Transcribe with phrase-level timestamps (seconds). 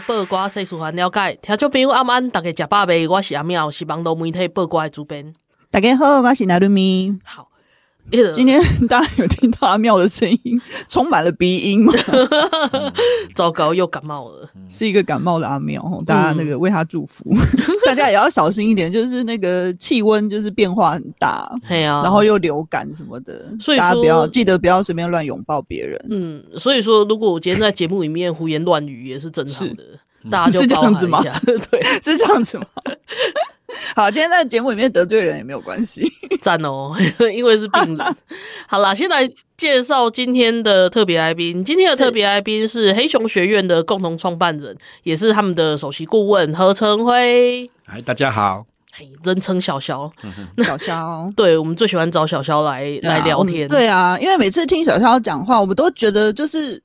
[0.00, 1.18] 拜暗头啊，报挂新闻，互你知；报挂世事，互咱了解。
[1.18, 1.38] 报挂全世界。
[1.38, 3.08] 你在报挂世事还了解，听众朋友晚安，大家食饱未？
[3.08, 5.34] 我是阿妙，是网络媒体报歌的主编。
[5.70, 7.18] 大家好，我是奈鲁咪。
[7.24, 7.48] 好，
[8.34, 11.92] 今天 大家有听到阿妙的声音， 充满了鼻音吗？
[13.34, 17.38] 糟糕，又感冒了，是一个感冒的阿妙，大家那个为他祝福，嗯、
[17.86, 26.02] 大家也要小心一点，就是那个气温就是变化很大，对啊，然后又流感什么的，所以说大家不要记得不要随便乱拥抱别人。
[26.08, 29.84] 嗯，所以说如果我今天在节目里面胡言乱语也是正常的，
[30.30, 31.22] 大家就这样子吗？
[31.70, 32.66] 对，是这样子吗？
[33.94, 36.92] 好，今天在节目里面得罪人也没有关系， 赞哦，
[37.34, 38.16] 因为是病人。
[38.66, 41.62] 好啦，先来介绍今天的特别来宾。
[41.62, 47.70] 今天的特别来宾是黑熊学院的共同创办人，也是他们的首席顾问何成辉。
[47.84, 48.64] 嗨，大家好，
[49.24, 50.10] 人称小肖，
[50.64, 53.68] 小肖，对，我们最喜欢找小肖来来聊天。
[53.68, 56.82] 对啊，因为每次听小肖讲话，我们都觉得就是。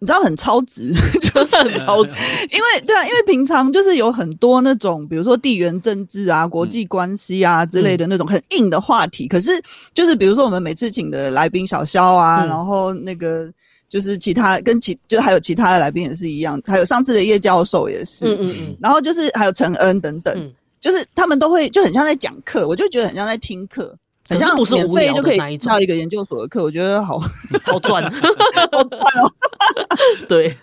[0.00, 0.92] 你知道很超值，
[1.22, 2.20] 就是很超值，
[2.52, 9.26] 因为对啊，因为平常就是有很多那种，比如说地缘政治啊、国际关系啊之类的那种很硬的话题。
[9.26, 9.50] 可是，
[9.94, 13.50] 就是比如说我们每次请的来宾小肖啊，然后那个
[13.88, 20.36] 就是其他跟其就还有其他的来宾也是一样，还有上次的叶教授也是，嗯嗯嗯，然后就是还有陈恩等等，
[20.80, 23.96] 就是他们都会就很像在讲课，我就觉得很像在听课。
[24.28, 28.02] 可是不是无聊的那一种，到一个研究所的课，我觉得好好赚，
[28.72, 29.30] 好赚哦。
[30.28, 30.56] 对，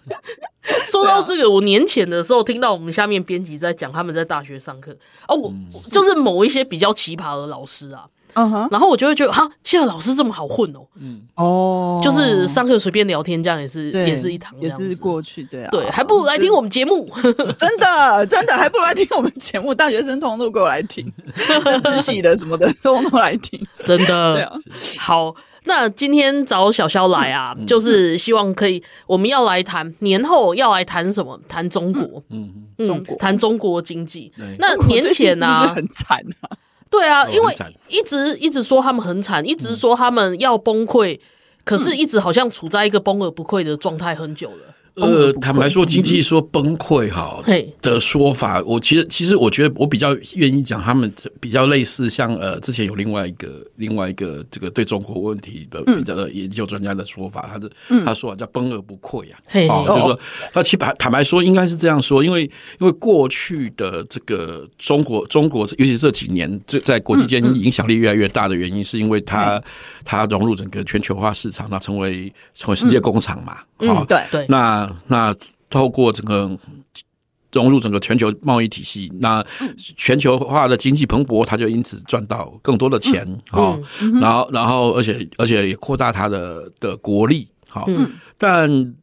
[0.85, 4.95] 说到这个，我年前的时候听到我们下面编辑在讲他们在大学上课
[5.27, 5.53] 哦，我
[5.91, 8.05] 就是某一些比较奇葩的老师啊。
[8.33, 11.21] 嗯哼，然后我就会觉得哈，现在老师这么好混哦，嗯。
[11.35, 17.09] 哦，就是上课随便聊天，这样也是也是一堂，也是过去对啊，对，还不如来听我们节目，
[17.57, 21.11] 真的真的，还不如来听我们节目，大学生通通都给我来听，
[21.81, 24.53] 政治系的什么的通通来听，真的，对啊，
[24.99, 31.39] 好，那今天找小肖来啊，就是希望可以，我们要来谈年后要来谈什么？
[31.47, 32.53] 谈中国，嗯。
[32.77, 33.15] 嗯，中国。
[33.17, 36.49] 谈中国经济，那年前呢很惨啊。
[36.91, 37.55] 对啊，因为
[37.87, 41.19] 一直一直说他们很惨，一直说他们要崩溃，
[41.63, 44.75] 可是一直好像处在一个崩而不溃的状态很久了。
[44.95, 47.41] 呃，坦白说，经济说崩溃哈
[47.81, 51.09] 的说法，我其实其实我觉得我比较愿意讲他们
[51.39, 57.71] 比较类似像呃之前有另外一个另外一个这个对中国问题的比较的研究专家的说法，他的
[58.05, 60.19] 他说叫崩而不溃啊，哦，就是说
[60.51, 62.43] 他其实坦白说应该是这样说，因为
[62.79, 69.61] 因为过去的这个中国中国尤其这几年这在国际间影响力越来越大的原因，是因为它
[70.03, 73.59] 它融入整个全球化市场，那成为成为世界工厂嘛。
[73.87, 75.35] 好，对对，那那
[75.69, 76.57] 透过整个
[77.51, 79.45] 融入整个全球贸易体系，那
[79.97, 83.77] 全球化的经济蓬勃，它就因此赚到更多的钱啊，
[84.21, 87.87] 然后然后而且而且也扩大它的的国力，好，
[88.37, 88.95] 但。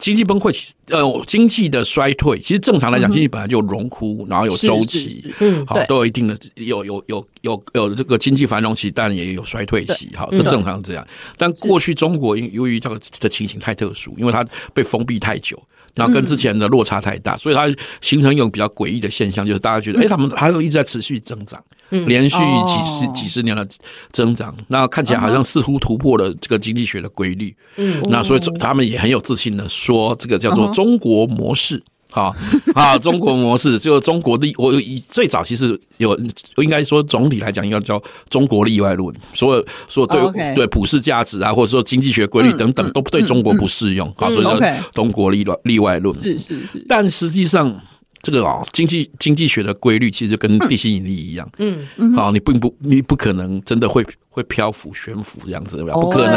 [0.00, 11.06] 经济崩溃，其实呃，经济的衰退，其实正常来讲，经济本来就有荣枯，然后有周期，嗯，好，都有一定的有有有有有这个经济繁荣期，但也有衰退期，好，这正常这样。
[11.36, 15.62] 但过去中国因由于这个的情形太特殊，因为它被封闭太久。
[15.94, 17.68] 然后跟之前的落差太大，所以它
[18.00, 22.36] 形成一种比较诡异的现象，就是大家觉得，哎，他们还有一直在持续增长，连续
[22.66, 23.66] 几十几十年的
[24.12, 27.54] 增长，那看起来好像似乎突破了这个经济学的规律。
[27.76, 31.82] 嗯，那所以他们也很有自信的说，这个叫做中国模式。
[32.10, 32.34] 好
[32.74, 36.18] 啊， 中国模式就中国的，我以最早其实有，
[36.58, 44.60] 应该说总体来讲应该叫中国例外论，所有所有对对普世价值啊，或者说经济学规律等等，都对中国不适用，好，所以叫
[44.92, 46.20] 中国例外例外论。
[46.20, 47.80] 是是是，但实际上
[48.22, 56.32] 这个啊，经济经济学的规律其实跟地心引力一样，嗯嗯，好，你并不你不可能真的会会漂浮悬浮这样子，不可能，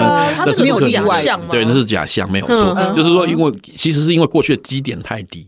[0.46, 5.46] 那是没有假象，对，那是假象，没有错，就是说，因为其实是因为过去的基点太低。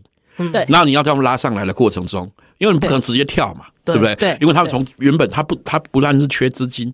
[0.52, 4.14] 对，那你要这样拉上来的过程中，因为你不可能直接跳嘛，对不对？
[4.16, 6.92] 对，因为他们从原本他不他不但是缺资金，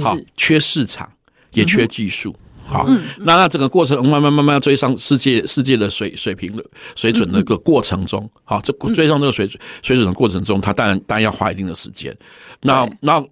[0.00, 1.10] 好，缺市场，
[1.52, 2.34] 也缺技术，
[2.66, 2.86] 好，
[3.18, 6.64] 那那整个过程慢慢慢慢追上世界世界的水水平的
[6.94, 12.16] 水准的个过程中，好，这追上这个水准水准的过程中，它当然当然要花一定的时间。
[12.62, 13.24] 那那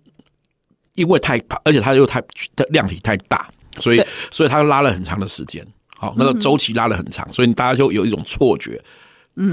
[0.94, 2.23] 因为太而且它又太
[2.70, 3.49] 量体太大。
[3.79, 5.62] 所以所以它拉了很长的时间，
[5.99, 8.82] 好，那个周期拉了很长，所以大家就有一种错觉。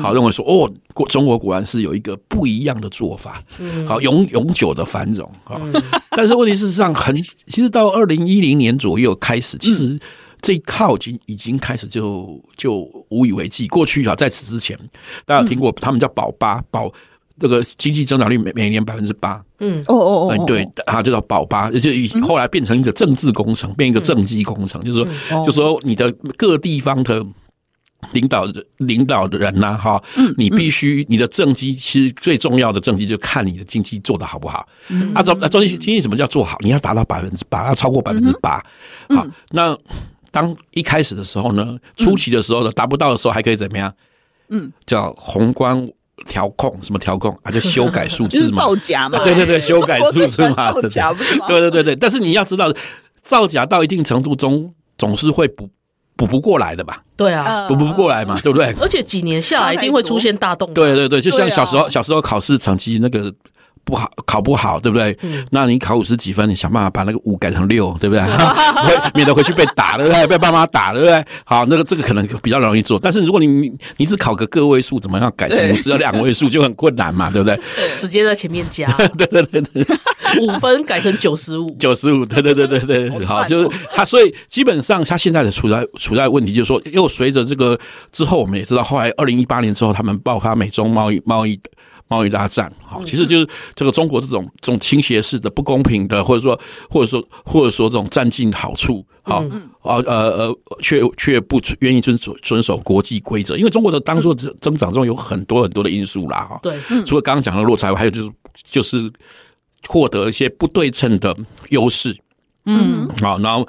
[0.01, 3.43] 好，认为说哦，国中国果然是有一个不一样的做法，
[3.85, 5.59] 好永永久的繁荣啊。
[6.15, 7.13] 但是问题事实上很，
[7.47, 9.99] 其实到二零一零年左右开始，其实
[10.41, 13.67] 这一靠已经已经开始就就无以为继。
[13.67, 14.77] 过去啊，在此之前，
[15.25, 16.89] 大家有听过他们叫保八保
[17.37, 19.83] 这个经济增长率每每年百分之八，嗯。
[19.89, 21.89] 哦哦哦，对，它就叫保八，就
[22.21, 27.25] 后来变成一个政治工程，变一个政绩工程，就是说，就说你的各地方的。
[28.11, 30.01] 领导的领导的人呐，哈，
[30.37, 34.67] 你必须你的政绩，其实最重要的政绩就看你的经济做得好不好。
[35.15, 36.57] 啊，怎么经济经济什么叫做好？
[36.61, 38.61] 你要达到百分之八，要超过百分之八。
[39.09, 39.77] 好，那
[40.31, 43.93] 当一开始的时候呢，初期的时候呢，达不到的时候还可以怎么样？
[44.49, 45.87] 嗯，叫宏观
[46.25, 47.49] 调控，什么调控啊？
[47.53, 49.23] 就修改数字嘛，造假嘛？
[49.23, 51.45] 对对对，修改数字嘛， 造假不是吗？
[51.47, 52.73] 对对对对，但是你要知道，
[53.23, 55.69] 造假到一定程度中，总是会补。
[56.15, 57.01] 补不过来的吧？
[57.15, 58.73] 对啊，补不过来嘛，对不对？
[58.81, 60.73] 而且几年下来一定会出现大动荡。
[60.75, 63.33] 对对对，就像小时候小时候考试成绩那个。
[63.85, 65.17] 不好，考不好，对不对？
[65.21, 68.23] 嗯、那你考五十几分，你想办法把那个五改成六，对不对？
[69.13, 70.25] 免得回去被打，对不对？
[70.27, 71.23] 被爸妈打，对不对？
[71.43, 72.97] 好，那个这个可能比较容易做。
[72.97, 77.59] 但是如果你你只考个个位数，怎么样改成五十的两位数就很困难嘛，对不对？
[77.97, 78.87] 直接在前面加，
[79.17, 79.85] 对对对对，
[80.41, 87.77] 五分改成九十五，九十五，对对对对对，好，就是他，所以基本上他现在的处在处在问题，就是说，又随着这个
[88.11, 91.59] 之后，我们也知道，后来二零一八年之后，他们爆发美中贸易贸易。
[92.13, 93.47] 贸易大战，好，其实就是。
[93.75, 99.43] 这个中国这种这种倾斜式的不公平的，或者说或者说或者说这种占尽好处，好，
[99.81, 108.31] 啊呃呃，却却不愿意遵守遵守国际规则，因为中国的当初的增长中有很多很多的因素啦，哈，对，除了刚刚讲的落差，还有就是
[108.63, 109.11] 就是
[109.87, 111.35] 获得一些不对称的
[111.69, 112.15] 优势，
[112.65, 113.67] 嗯，好，然后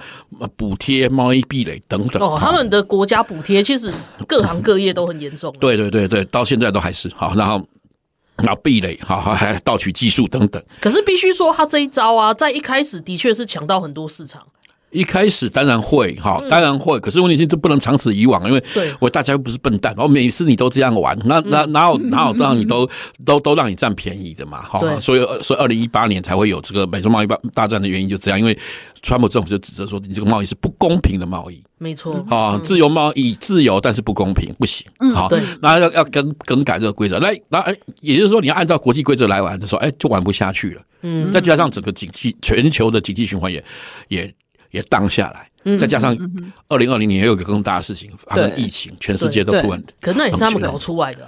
[0.57, 3.91] 补贴、贸易壁垒等等，哦，他们的国家补贴其实
[4.29, 7.11] 各行各业都很严重，对对对对，到现在都还是。
[7.17, 7.67] 好，然后。
[8.39, 10.63] 然后壁垒，好，还盗取技术等等。
[10.81, 14.47] 可是必须说，他这一招啊，在一开始的确是抢到很多市场。
[14.95, 16.99] 一开始当然会哈，当然会。
[17.01, 18.65] 可是问题是，这不能长此以往，因为
[19.01, 22.89] 我大家又不是笨蛋，然后每次你都这样玩，那那哪有哪有让你都
[23.25, 24.63] 都都让你占便宜的嘛？
[24.63, 28.57] 哈，所以所以二零一八年才会有这个美洲贸易大战的原因就这样，因为
[29.03, 31.63] 川普政府就指责说，你这个贸易是不公平的贸易。
[31.77, 34.87] 没错，啊，自由贸易自由，但是不公平，不行。
[35.13, 35.29] 好，
[35.61, 40.83] 那要要更更改这个规则，来，那哎，也就是说，你要按照国际规则来玩的时候，哎，就玩不下去了。
[41.03, 43.63] 嗯，再加上整个经济全球的经济循环也
[44.09, 44.35] 也。
[44.75, 46.17] 也荡下来，再加上
[46.67, 49.81] 二零二零年也有个更大的事情发生，疫情，全世界都突然。
[50.01, 51.27] 可那也是他们搞出来的。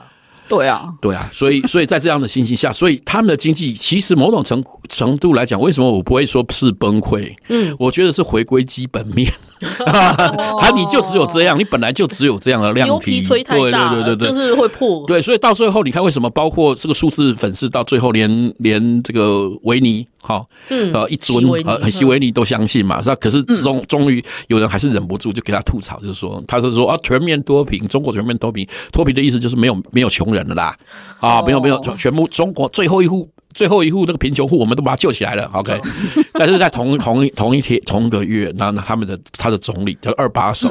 [0.48, 7.34] 对啊，对啊，所以所以在这样的情形下，所以他们的经济其实某种程程度来讲，为什么我不会说是崩溃？
[7.48, 9.31] 嗯，我觉得是回归基本面。
[9.87, 15.02] 啊，你就只有这样，你本来就只有这样的量体，牛皮吹太大，对对对对，就是会破。
[15.06, 23.16] 对，所以到最后，你看为什么包括这个数字粉丝，到最后连连这个维尼，好，嗯，呃，一尊呃，西维尼都相信嘛，是吧？
[23.19, 30.77] 可是终终于有人还是忍不住就给他吐槽，就是说，他是说啊，全面脱贫，中国全面脱贫，脱贫的意思就是没有没有穷人了啦，
[31.21, 33.31] 啊，没有没有，全部中国最后一户。
[33.55, 35.81] 最后一户那个贫穷户，我们都把他救起来了，OK。
[36.35, 40.69] 但是在同同同一天同一个月，那那他们的他的总理叫二把手，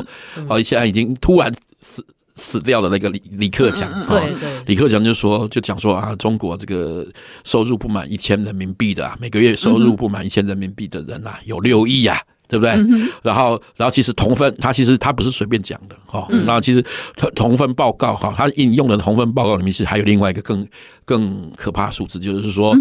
[0.48, 2.06] 哦，现在已经突然死
[2.36, 7.04] 死掉的那个李李克强，对对，李克强就说就讲说啊，中国这个
[7.44, 12.22] 收入不满一千人民币的，每个月收入不满一千人民币的人呐，有六亿呀。
[12.48, 12.72] 对不对？
[13.24, 16.28] 然后，然后其实同分，他其实他不是随便讲的哈。
[16.46, 16.84] 然后其实
[17.16, 20.68] 同同分报告哈，他引用的同分报告里面是还有另外一个更
[21.04, 22.76] 更可怕数字，就是说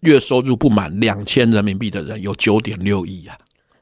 [0.00, 3.36] 月收入不满两千人民币的人有九点六亿啊！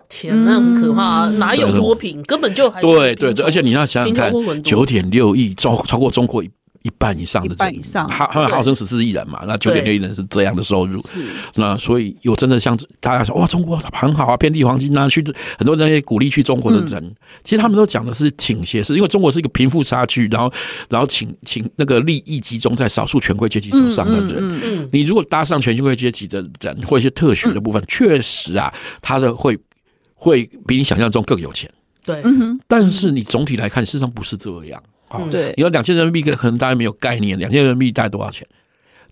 [0.08, 2.22] 天，那很可怕，哪有脱贫？
[2.22, 6.50] 根本就还对对对，而且你要想想看，九点六亿超超过中国一。
[6.86, 11.02] 一半以上的人，他他们号称十四亿人嘛，那九点六亿人是这样的收入，
[11.56, 15.24] 那所以有真的像大家说哇，中国很好啊，遍地黄金啊，去
[15.58, 20.52] 很多人也鼓励去中国的人，其实他们都讲的是倾斜，是因为中国是一个贫富差距，然后
[20.88, 29.58] 然后请请那个利益集中在少数权贵阶级手上的人，你如果搭上权贵阶级的人或一些特许的部分，确实啊，他的会
[30.14, 31.68] 会比你想象中更有钱，
[32.04, 32.22] 对，
[32.68, 34.80] 但是你总体来看，事实上不是这样。
[35.10, 38.46] 哦，对，你说两千人民币可能大家没有概念，两千人民币大概多少钱？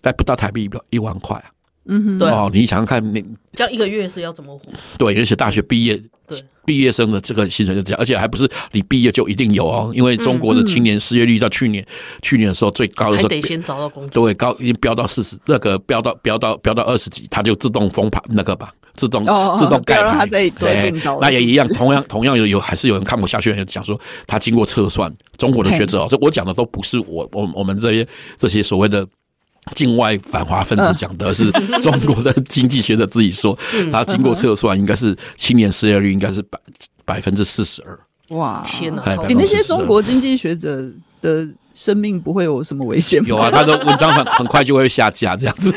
[0.01, 1.45] 大概不到台币一万块啊。
[1.87, 3.23] 嗯哼，对哦，你想想看，你
[3.53, 4.71] 这样一个月是要怎么活？
[4.97, 5.95] 对，而且大学毕业，
[6.27, 6.35] 对，
[6.65, 11.85] 毕业生的这个薪水就这样，而且还不是你毕业就一定有哦，因为中国的青年失业率到去年
[12.23, 18.73] 去年的时候最高的时候，还得先找到工作，对，高已经飙到四十，那个飙到飙到飙到二十几，它就自动封盘那个吧。
[18.95, 19.23] 自动
[19.57, 20.25] 自动盖牌。
[20.25, 29.07] 对，那也一样，同样同样有有还是有人看不下去，讲说他经过测算，中国的学者哦，这我讲的都不是我我我们这些这些所谓的。
[29.73, 31.49] 境外反华分子讲的是
[31.81, 33.57] 中国的经济学者自己说，
[33.91, 36.59] 他经过测算，应该是青年失业率应该是百
[37.03, 37.97] 百分之四十二。
[38.37, 39.03] 哇，天哪！
[39.27, 40.87] 你那些中国经济学者
[41.19, 41.47] 的。
[41.75, 43.27] 生命不会有什么危险吗？
[43.29, 45.71] 有啊，他的文章很很快就会下架，这样子。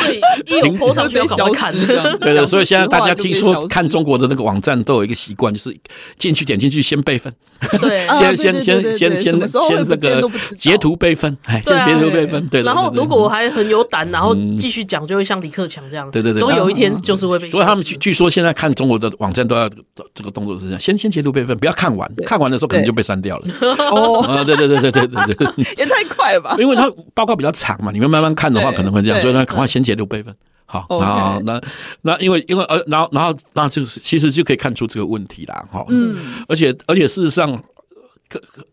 [0.00, 1.72] 所以一有破上去要赶快看。
[2.18, 5.76] 对的，所以现在大家听说看中国的那个网站都有一个习惯，就是
[6.16, 7.32] 进去点进去先备份。
[7.80, 12.46] 对， 先先先先先先这个截图备份，哎，先截图备份。
[12.48, 12.62] 对。
[12.62, 16.10] 然后如果我还很有胆，然后继续讲，就会像李克强这样。
[16.10, 16.40] 对对对。
[16.40, 17.50] 总有一天就是会被。
[17.50, 19.68] 所以他们据据说现在看中国的网站都要
[20.14, 23.46] 这个动作是这样：先先截图备份，不要看完，看完的时候可能就被删掉了。
[23.90, 24.36] 哦。
[24.44, 26.56] 对对对对对对对， 也太快了吧！
[26.58, 30.34] 因为它报告比较长嘛，你们慢慢看的话可能会这样，所以呢，赶快先截留备份。
[30.70, 31.58] 好，然后那
[32.02, 35.66] 那因为因为呃，然后然后那就是其实就可以看出这个问题啦。
[35.70, 36.14] 哈，嗯，
[36.46, 37.58] 而且而且事实上，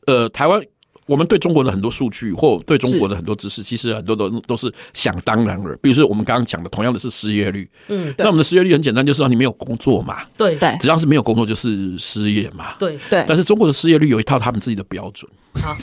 [0.05, 0.61] 呃，台湾
[1.05, 5.73] 我们对中国的很多数据或对中国的很多知识，其实很多都都是想当然了。
[5.81, 13.23] 比如说我们刚刚讲的，同样的是失业率，嗯，那我们的失业率很简单，就是让你没有工作嘛，对对，只要是没有工作就是失业嘛，对对。
[13.25, 15.31] 但是中国的失业率有一套他们自己的标准。
[15.61, 15.75] 好，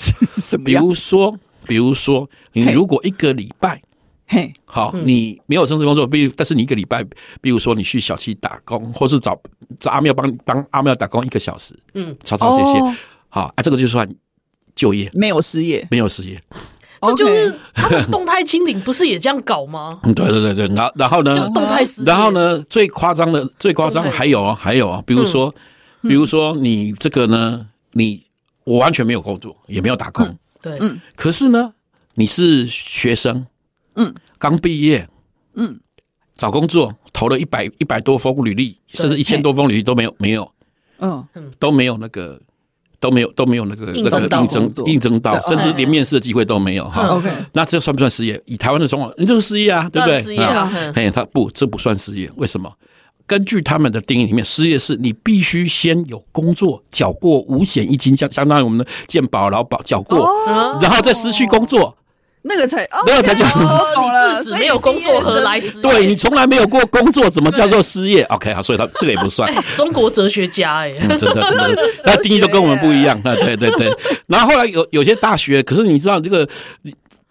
[0.65, 1.37] 比如说，
[1.67, 3.81] 比如说，你如果一个礼拜，
[4.27, 7.03] 嘿，好，你没有正式工作，比如，但是你一个礼拜，
[7.41, 9.41] 比如说你去小区打工，或是找
[9.81, 12.79] 找阿妙帮帮阿妙打工一个小时，嗯，吵吵谢谢，
[13.29, 14.09] 好，啊，这个就算
[14.75, 16.41] 就业，没有失业，没有失业，
[17.03, 19.99] 这就是他们动态清零，不是也这样搞吗？
[20.15, 25.55] 对对对对，然后然后呢，动态失，然后呢，最夸张的最夸张还有还有啊，比如说
[26.03, 28.23] 比如说你这个呢，你。
[28.65, 30.39] 我完全没有工作，也没有打工。
[30.61, 31.01] 对，嗯。
[31.17, 31.73] 可是呢，
[32.15, 33.47] 你是学生，
[33.97, 35.09] 嗯，刚毕业，
[35.55, 35.81] 嗯，
[36.37, 40.53] 找工作投了一百一百多封履历，甚至一千多封履历都没有，没有，
[40.99, 41.27] 嗯，
[41.59, 42.41] 都没有那个，
[43.01, 47.09] 都没有都没有那个那个应征应征到，甚至连面试的机会都没有哈。
[47.09, 48.41] OK，那这算不算失业？
[48.47, 50.23] 以台湾的状况，你就是失业啊，对不对？
[50.23, 52.73] 失业啊，哎，他不，这不算失业，为什么？
[53.27, 60.29] 根据他们的定义里面，失业是你必须先有工作，缴过五险一金，相相当于我们的健保、劳保缴过，
[60.81, 61.97] 然后再失去工作，
[62.43, 65.83] 那个才那个才叫你自始没有工作何来失业？
[65.83, 69.53] 对，你从来没有过工作，怎么叫做失业？OK 好，所以他这个也不算。
[69.75, 73.21] 中国哲学家哎，真的真的， 那定义都跟我们不一样。
[73.23, 73.95] 对对对，
[74.27, 76.49] 然后后来有有些大学，可是你知道这个。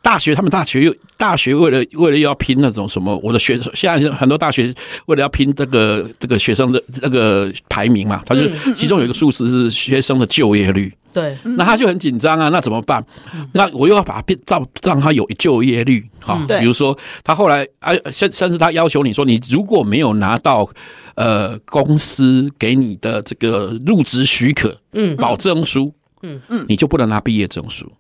[0.02, 4.74] 大学，他们大学又大学为了为了要拼那种什么，我的学生现在很多大学
[5.06, 8.42] 为了要拼这个这个学生的那个排名嘛，他就
[8.74, 13.06] 其中有一个数字是学生的就业率，对，那他就很紧张啊，那怎么办？
[13.54, 20.68] 那我又要把它变造让他有就业率哈，比如说他后来啊，甚甚至他要求你说，你如果没有拿到
[21.16, 25.94] 呃公司给你的这个入职许可，嗯，保证书，
[26.24, 27.92] 嗯嗯，你就不能拿毕业证书。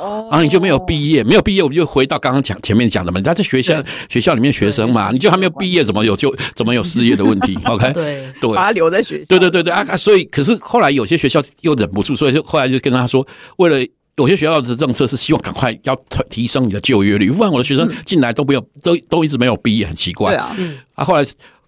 [0.00, 3.18] 哦，然后你就没有毕业，没有毕业，我们就回到刚刚讲前面讲的嘛。
[3.18, 7.58] 你在这学校学校里面学生嘛，你就还没有毕业，怎么有就怎么有失业的问题？
[7.64, 9.24] OK，对对，把他留在学校。
[9.28, 9.96] 对对对对啊！
[9.96, 13.26] 所以，可是后来有些学校又忍不住，所以就后来就跟他说，
[13.56, 15.96] 为了有些学校的政策是希望赶快要
[16.28, 20.32] 提升你的就业率，不然我的学生进来都没有，都都一直没有毕业，很奇怪。
[20.32, 20.56] 对啊，
[20.94, 21.24] 啊，后来。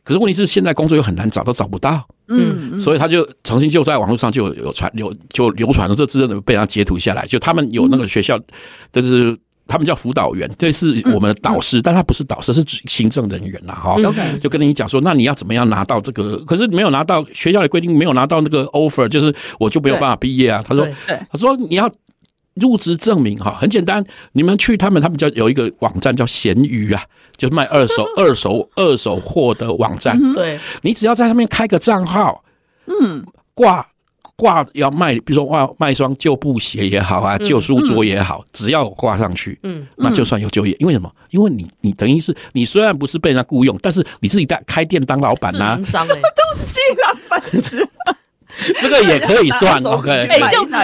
[0.08, 2.02] 可是问题是，现在工作又很难找，都找不到。
[2.28, 7.26] 嗯，所以他就曾经就在网络上就有传流就流传了，这资料被他截图下来。
[7.26, 8.40] 就他们有那个学校，
[8.90, 9.36] 就是
[9.66, 13.74] 他们叫辅导员，这是我们的导师，但他不是导师，是行政人员啦。
[13.74, 16.38] 哈，OK，就跟你讲说，那你要怎么样拿到这个？
[16.46, 20.64] 可是没有拿到学校的规定，没有拿到那个 offer，就是我就没有办法毕业啊。
[20.66, 20.88] 他说，
[21.30, 21.86] 他说你要。
[22.60, 27.02] 入职证明哈，很简单，你们去他们他们叫有一个网站叫闲鱼啊，
[27.36, 30.18] 就卖二手 二手二手货的网站。
[30.34, 32.42] 对，你只要在上面开个账号，
[32.86, 33.24] 嗯，
[33.54, 33.86] 挂
[34.36, 40.76] 挂要卖，比如说卖卖一双旧布鞋也好啊，旧书桌也好，只要挂上去，嗯，那就算有就业。
[40.78, 41.10] 因为什么？
[41.30, 47.88] 因为你你等于是你虽然不是被人家雇佣，但是你自己在开店当老板呐，什么 东西啊，烦死！
[48.82, 50.10] 这个也可以算， OK。
[50.10, 50.74] 哎，这样子，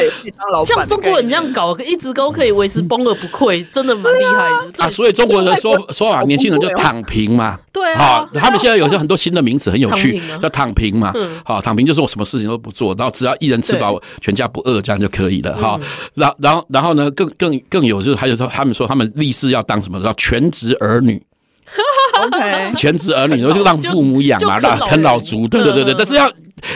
[0.67, 4.85] 像中国人这样搞，一直都可以维持崩而不溃，真的蛮厉害的。
[4.85, 7.59] 啊，所以中国人说说啊，年轻人就躺平嘛。
[7.73, 11.13] 对啊，他们现在有些很多新的名词很有趣，叫躺平嘛。
[11.45, 15.57] 好，躺平就是我什么事情都不做，然后只要一人吃饱，全家不饿，这样就可以了。
[15.57, 15.79] 哈，
[16.15, 21.21] 然然后然后呢，更更更有就是，还有说他们说他们立誓要当什么，叫全职儿女。
[22.23, 25.47] OK， 全职儿女，然后就让父母养嘛，让啃老族。
[25.49, 26.31] 对对对对，但是要。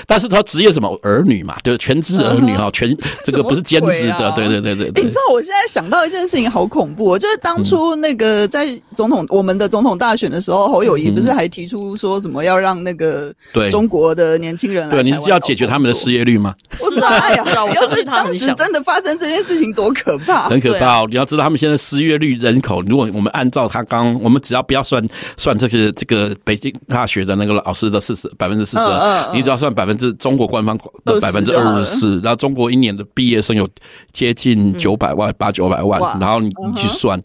[0.07, 5.03] 但是他职业什么儿女嘛，对全职儿女哈，全这个不是兼职的，对对对对对。
[5.03, 16.53] 你知道我现在想到一件事情好恐怖，就是当初那个在总统我们的总统大选的时候，侯友谊不是还提出说什么要让那个对中国的年轻人来，对，你是要解决他们的失业率吗？
[16.77, 21.03] 是啊，哎呀，要是当时真的发生这件事情，多可怕，很可怕。
[21.07, 25.03] 你要知道他们现在失业率人口，如果我们按照他刚，我们只要不要算
[25.37, 28.85] 算这个这个北京大学的那个老师的四十百分之四十，
[29.33, 33.69] 你只要算百分之中国官方的百分之二十四，然后中国一年的毕业生有
[34.13, 37.21] 接近九百万八九百万，然后你你去算，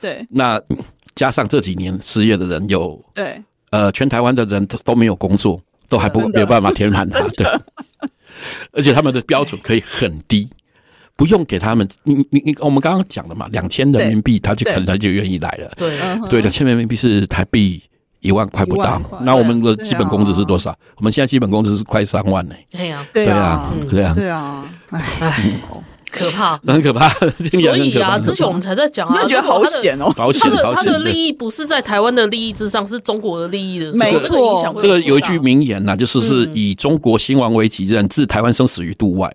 [0.00, 0.60] 对，那
[1.14, 7.46] 加上这几年失业的人有，对，呃，全台湾的人都都没有工作，都还不 没有办法填满他，对，
[8.72, 10.48] 而且他们的标准可以很低。
[11.16, 15.72] 不用给他们，你你你，我们刚刚讲了嘛，两千人民币，他就可能他就愿意来了。
[15.76, 17.82] 对对，两千人民币是台币
[18.20, 19.00] 一万块不到。
[19.22, 20.76] 那我们的基本工资是多少？
[20.96, 22.54] 我们现在基本工资是快三万呢。
[22.70, 25.58] 对呀，对啊，对啊，对啊，哎，
[26.10, 27.08] 可怕，很可怕。
[27.08, 27.28] 所
[27.76, 30.12] 以啊，之前我们才在讲啊，觉得好险哦。
[30.16, 33.90] 保险，他的他的利益不是在台湾的利益之上，是中国的利益的。
[33.94, 39.34] 没错，这个有一句名言呐，就是是以中国兴亡为己任，置台湾生死于度外。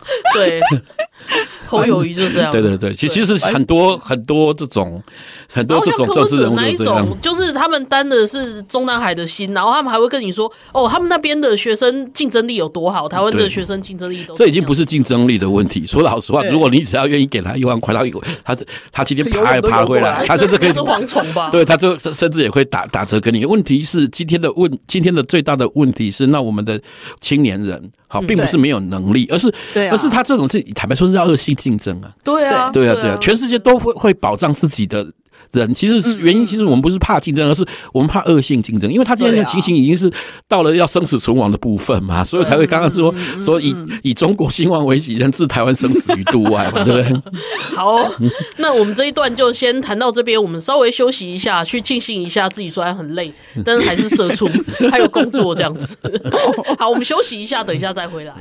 [0.34, 0.60] 对，
[1.66, 2.50] 侯友谊就这样。
[2.50, 5.02] 对对对，其其实很多很多这种
[5.52, 14.34] 很多这种政治人物，哪一种就是他们担的是中南海的心，然后他们还会跟你说，哦，他们那边的学生竞争力有多好，台湾的学生竞争力都。
[14.34, 15.86] 这已经不是竞争力的问题。
[15.86, 18.02] 说老实话，如果你只要愿意给他一万块，他
[18.54, 21.50] 他他今天爬也爬回来，他甚至可以是蝗虫吧？
[21.50, 23.44] 对，他就甚至也会打打折给你。
[23.44, 26.80] 问题是今天的问，今天的最大的问题是，那我们的
[27.20, 27.90] 青年人。
[28.12, 29.54] 好，并不是没有能力，而是，
[29.90, 32.10] 而是他这种是坦白说是要恶性竞争啊。
[32.24, 35.06] 对啊，对啊，对啊，全世界都会会保障自己的
[35.52, 40.12] 人，其实原因其实我们不是怕竞争，而是我们怕恶性竞争，因为他现在的情形已经是
[40.46, 47.22] 到了要生死存亡的部分嘛，所以才会刚刚说说以以中国兴亡为己任，置台湾生死于度外嘛，对不对？
[47.74, 48.08] 好，
[48.58, 53.32] 那我们这一段就先谈到这边，我们稍微休息一下，去庆幸一下自己虽然很累，
[53.64, 54.48] 但是还是社畜，
[54.92, 55.96] 还有工作这样子。
[56.78, 58.34] 好，我们休息一下，等一下再回来。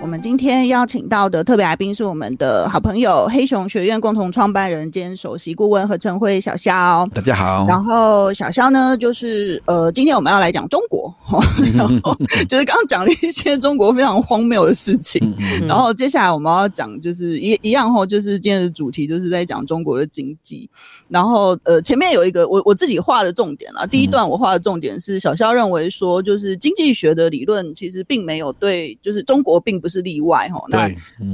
[0.00, 7.04] 我们今天邀请到的特别来宾是我们的好朋友黑熊学院共同创办人兼首席顾问何成辉小肖。
[7.12, 7.66] 大家好。
[7.66, 11.12] 然后小肖呢，就是呃，今天我们要来讲中国，
[11.74, 12.16] 然后
[12.48, 15.20] 就是刚刚讲了一些中国非常荒谬的事情。
[15.66, 20.68] 然后接下来我们要讲就是一一样哈，就是今天的主题就是在讲中国的经济。
[21.08, 30.62] 然后呃，前面有一个我我自己画的重点啊，第一段我画的重点是小肖认为说，就是经济学的理论其实并没有对，就是中国并不是例外哈。
[30.68, 30.90] 那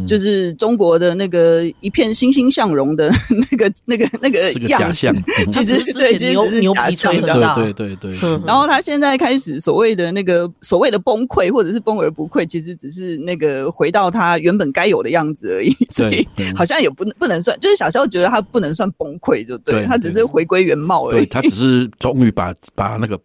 [0.07, 3.11] 就是中国的那个一片欣欣向荣的
[3.51, 5.13] 那个那个那个样子，
[5.51, 8.17] 其实对，其实牛皮吹很大，对对对。
[8.47, 15.75] 然后他现在开始所谓的那个所谓的崩溃，或者是崩而不溃，其实只是那个回到他原本该有的样子而已。
[15.91, 19.59] 所以好像也不能不能算，就是小肖觉得他不能算崩溃就。
[19.59, 21.25] 对，他只是回归原貌而已。
[21.25, 23.19] 对，他只是终于把把那个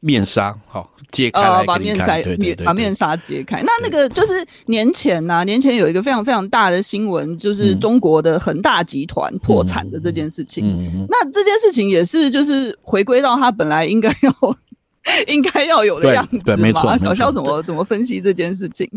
[0.00, 2.18] 面纱好揭开来，把面纱
[2.64, 3.60] 把面纱揭开。
[3.62, 10.64] 那那个就是年前呐，年前有一个非常非常大的新闻，就是中国的恒大集团破产的这件事情。
[11.08, 14.56] 那这件事情也是就是回归到他本来应该要
[15.28, 16.38] 应该要有的样子。
[16.44, 16.96] 对，没错。
[16.98, 18.88] 小肖怎么怎么分析这件事情？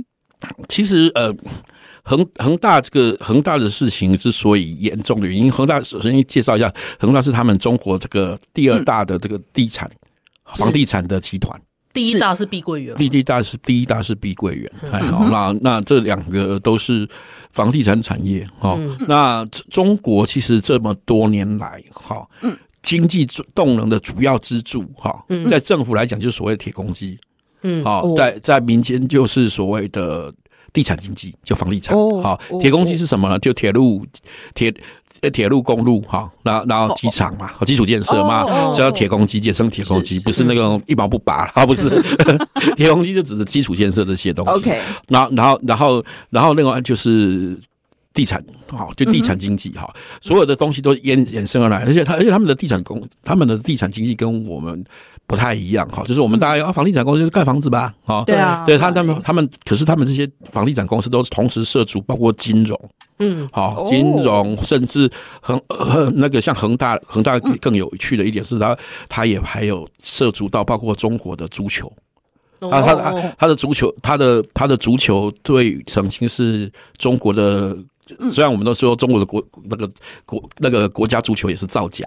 [0.68, 1.34] 其实呃，
[2.04, 11.58] 恒恒大这个恒大的事情之所以严重的原因，恒大首先介绍一下，恒大是他们中国这个第二大的这个地产、嗯、房地产的集团。
[11.94, 14.72] 第一大是碧桂园，第一大是第一大是碧桂园。
[14.92, 17.08] 哎，好，那那这两个都是
[17.52, 18.46] 房地产产业。
[18.60, 22.28] 哈，那中国其实这么多年来，哈，
[22.84, 27.18] 经济动能的主要支柱，哈，在政府来讲就是所谓的铁公鸡，
[27.64, 30.32] 嗯，好，在在民间就是所谓的
[30.72, 31.98] 地产经济，就房地产。
[32.22, 33.40] 好，铁公鸡是什么呢？
[33.40, 34.06] 就铁路
[34.54, 34.72] 铁。
[35.32, 41.90] 铁路、公路，哈，然后然后机场嘛，基础建设嘛，叫铁公鸡，简称铁公鸡，不是那个一毛不拔， 啊，不是
[42.76, 44.52] 铁公鸡就指的基础建设这些东西。
[44.52, 47.58] OK，然后然后然后然后另外就是
[48.14, 54.84] 地产，好，就地产经济，哈，所有的东西都衍衍生而来，而且他而且他们的地产公，他们的地产经济跟我们。
[55.26, 62.78] 不太一样哈，就是我们大家要房地产公司就是盖房子吧，哈，对啊，对他他们他们，可是他们这些房地产公司都是同时涉足，包括金融，
[63.20, 65.10] 嗯，好，金融甚至
[65.42, 65.60] 恒
[66.14, 71.88] 那个像恒大，恒大更有趣的一点是，他他也还有涉足到包括中国的足球，
[72.60, 77.76] 啊他他他的足球，他的他的足球队曾经是中国的。
[78.30, 79.90] 虽然我们都说中国的国那个
[80.26, 82.06] 国那个国家足球也是造假，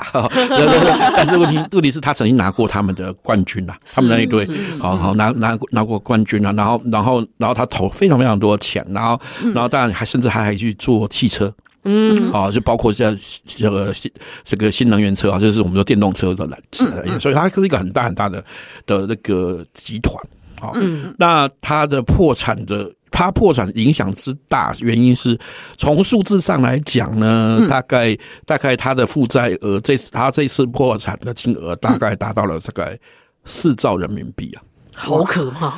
[1.16, 4.46] 但是问题问题是他曾经拿过他们的冠军啊，他们那一队
[4.78, 9.18] 好好拿拿拿过冠军啊，然后然后然后他投非常非常多钱，然后
[9.54, 11.52] 然后当然还甚至还还去做汽车，
[11.84, 14.10] 嗯，啊，就包括像这个新
[14.44, 16.58] 这个新能源车啊，就是我们说电动车的来，
[17.18, 18.44] 所以它是一个很大很大的
[18.84, 20.14] 的那个集团，
[20.60, 20.74] 好，
[21.18, 22.92] 那它的破产的。
[23.16, 25.38] 它破产影响之大，原因是
[25.78, 32.98] 从数字上来讲呢，大概大概它的负债额，这次它这次破产的金额大概达到了大概
[33.46, 34.60] 四兆人民币啊。
[34.98, 35.70] 好可怕，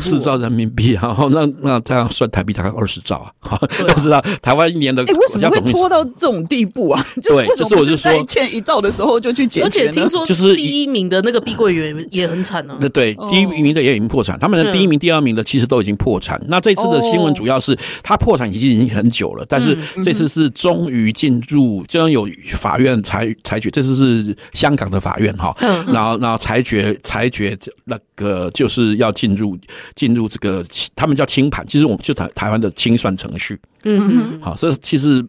[0.00, 7.06] 四兆人民币，然后那那这样算台币大概二十兆啊，但是啊，台湾一年的，哎，为什么会拖到这种地步啊？
[7.22, 12.76] 对，就是我就说欠一兆的时候就去解决，而且听说就是第一名的那个碧桂园也很惨啊。
[12.80, 16.42] 那对，第一名的也已经破产，他们的第一名、第二名的其实都已经破产。
[16.48, 25.54] 那这次的新闻主要是他破产已经已经很久了，但是这次是终于进入，将有法院裁裁决，这次是香港的法院哈，
[25.86, 28.63] 然后然后裁决裁决那个就。
[28.64, 29.58] 就是要进入
[29.94, 30.64] 进入这个，
[30.96, 35.22] 他们叫清盘，其实我们就台台湾的清算程序，嗯嗯，好，这其实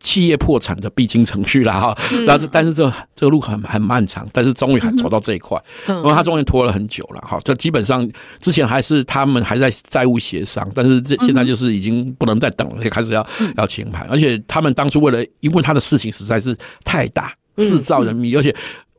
[0.00, 1.96] 企业破产的必经程序啦哈。
[2.26, 7.38] 然后，但是这这个路很很漫长，但是终于还走到这一块，因为他终于拖了很久了哈。
[7.44, 13.24] 就基本上之前还是他们还在债务协商，但是这现在就是已经不能再等了，就开始要
[13.56, 18.52] 要清盘，而且他们当初为了因为他的事情实在是太大，四兆人民，而且。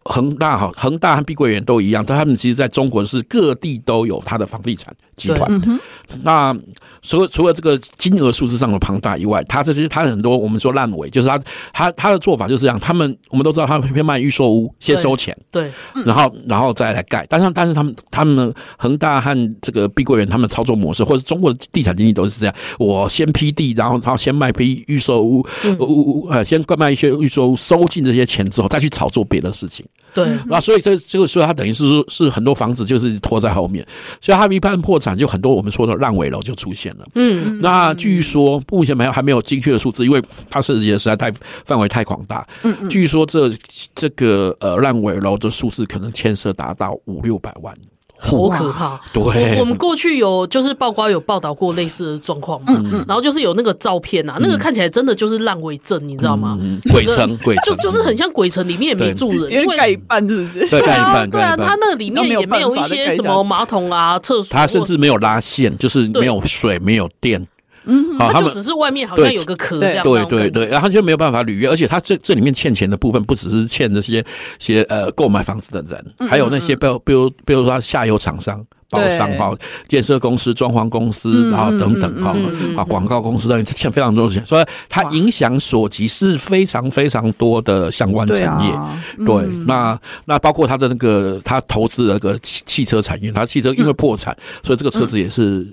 [0.05, 5.79] 恒大哈，恒大和碧桂园都一样，但他们其实在中国是各地都有它的房地产集团。
[6.21, 6.55] 那
[7.01, 11.39] 除了除了这个金额数字上的庞大以外，它这些它很多我们说烂尾，就是它
[11.71, 12.79] 它它的做法就是这样。
[12.79, 15.71] 他们我们都知道，他们偏卖预售屋，先收钱，对，
[16.05, 17.25] 然后然后再来盖。
[17.29, 25.45] 但是但是他们他们恒大和这个碧桂园他们操作模式，或者中国的地产经济都是这样：我先批地，然后然后先卖批预售屋，
[25.79, 29.85] 屋呃先卖一些预售屋，收进这些钱之后，再去炒作别的事情。
[30.13, 33.83] 对，那所以这这个，时候，他等于是说，是很多房子就是拖在后面，
[34.21, 37.05] 所以它一般破产，就很多我们说的烂尾楼就出现了。
[37.15, 41.33] 嗯，那据说目前没有还没有精确的数字，因为它涉及的实在太
[41.65, 42.47] 范围太广大。
[42.61, 43.51] 嗯，据说这
[43.95, 47.75] 这个呃烂尾楼的数字可能牵涉达到五六百万。
[48.23, 48.99] 好可怕！
[49.11, 52.73] 对，我们过去有就是曝光有报道过类似的状况嘛，
[53.07, 56.57] 然后就是有那个照片啊，那个看起来真的就是烂尾镇，你知道吗？
[56.91, 60.69] 鬼城，鬼城，就就是很像鬼城，里面也没住人，因为盖一半是不是？
[60.69, 67.45] 对，盖一半，对啊，它那个里面也没有一些什么马桶啊、厕所，它甚至没有拉线，就是没有水、没有电。
[67.85, 74.23] 嗯，他就只是外面好像有个壳这样，对对对，然后他就没有办法履约，而且他这这里面欠钱的部分不只是欠这些
[74.59, 79.53] 些呃购买房子的人，还有那些比如比如比如说下游厂商、包商哈、
[79.87, 82.35] 建设公司、装潢公司，然后等等哈
[82.77, 89.25] 啊广告公司等欠非常多的钱，所以它影响所及是非常非常多的相关产业。
[89.25, 95.67] 对，那那包括他的那个他投资的那个汽汽车产业，他汽车因为破产，所以这个车子也是。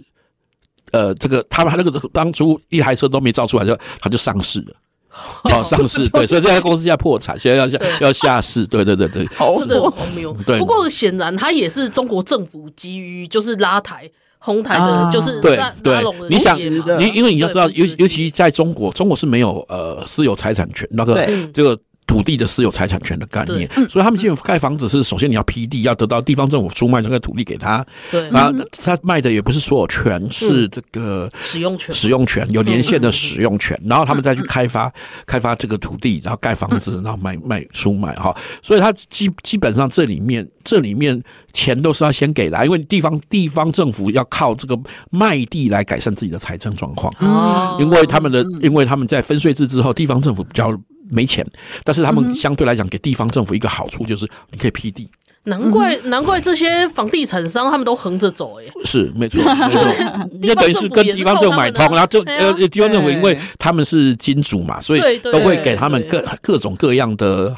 [0.92, 4.74] 呃，这个他们那个当初一台车都没造出来，就他就上市了，
[5.44, 9.24] 哦，上市对，所以这家公司现在破产，现在要下要下市，对对对对，
[9.58, 10.36] 是的，荒谬。
[10.46, 21.78] 对，不过显然他也是中国政府基于就是拉抬哄抬的，就是对对，你想，你因为你要知道，尤尤其在中国，中国是没有呃私有财产权那个这个。
[22.10, 23.70] 土地的私有财产权的概念。
[23.88, 27.86] 所以他们现在盖房子是首先你要批地，要得到地方政府出卖这个土地给他。
[28.10, 34.92] 对，然后他卖的也不是所有权，是这个使用权，使用权有年限的使用权，然后他们再去开发
[35.24, 38.36] 开发这个土地，然后盖房子，然后卖卖出卖哈。
[38.60, 44.76] 所以他基基本上这里面这里面钱都是要先给的，因为地方地方政府要靠这个
[45.10, 47.12] 卖地来改善自己的财政状况。
[47.20, 50.76] 哦，因为他们的因为他们在分税制之后，地方政府比较
[51.10, 51.46] 没钱，
[51.84, 55.10] 但是他们相对来讲给地方政府一个好处就是你可以批地。
[55.44, 67.54] 难怪难怪这些房地产商他们都横着走哎，是没错没错，那 等于是跟地方政府买通，然后就呃地方政府因为他们是金主嘛，所以都会给他们各各种各样的。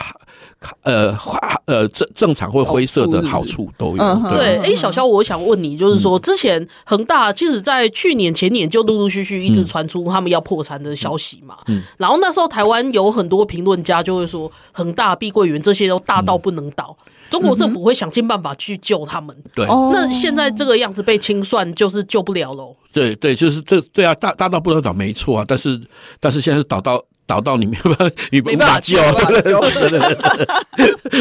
[0.83, 1.17] 呃，
[1.67, 4.03] 呃，正正常或灰色的好处都有。
[4.03, 11.57] 哦、对，哎、欸，小肖，我想问你，就是说，之前恒大其实，在去年前年就陆陆续续一直传出他们要破产的消息嘛。
[11.69, 11.83] 嗯。
[11.99, 16.97] 然后那时候台湾有很多评论家就会说，恒大、碧桂园这些都大到不能倒，
[17.31, 19.37] 中国政府会想尽办法去救他们。
[19.55, 19.67] 对。
[19.67, 22.75] 那现在这个样子被清算，就是救不了喽。
[22.93, 25.45] 对对，就是这对啊，大大到不能倒，没错啊。
[25.47, 25.81] 但是
[26.21, 27.03] 但是现在是倒到。
[27.33, 27.95] 倒到你没办
[28.69, 28.99] 法，救，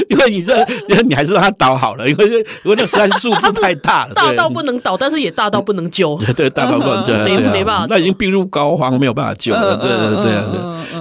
[0.10, 0.54] 因为你这，
[1.08, 2.34] 你还是让他倒好了，因为因
[2.72, 10.34] 为那实在是数字太大了，大到不能倒，但是也大到不能救，对，大到不能救，没没办法，那已经病入膏肓，没有办法救了，对对对，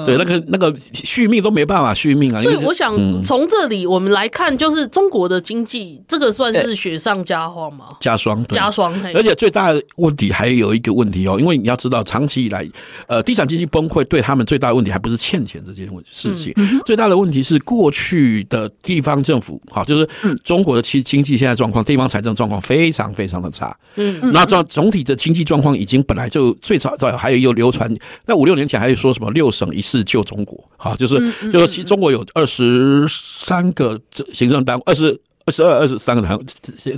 [0.05, 2.41] 对，那个那个续命都没办法续命啊。
[2.41, 7.87] 所以我想从这里我们来看，就是中国的经济，这个算是雪上加霜吗？
[8.01, 8.93] 加霜，加霜。
[9.15, 12.69] 而且最大的问题还有一个问题哦，因为你要知道，长期以来，
[13.07, 20.09] 呃，地产经济崩溃对他们最大的问题还不是欠钱这件问事情，最大的问题是过去的地方政府，好，就是
[20.43, 23.77] 中国的经经济现在状况，地方财政状况非常非常的差。
[23.97, 27.93] 嗯，那这总体的经济状况已经本来就最早早还有流传，
[28.25, 31.17] 在五六年前还有说什么六省一市救中国，好，就是
[31.51, 34.01] 就是其中国有二十三个
[34.33, 36.45] 行政单位，二十二十二二十三个单位，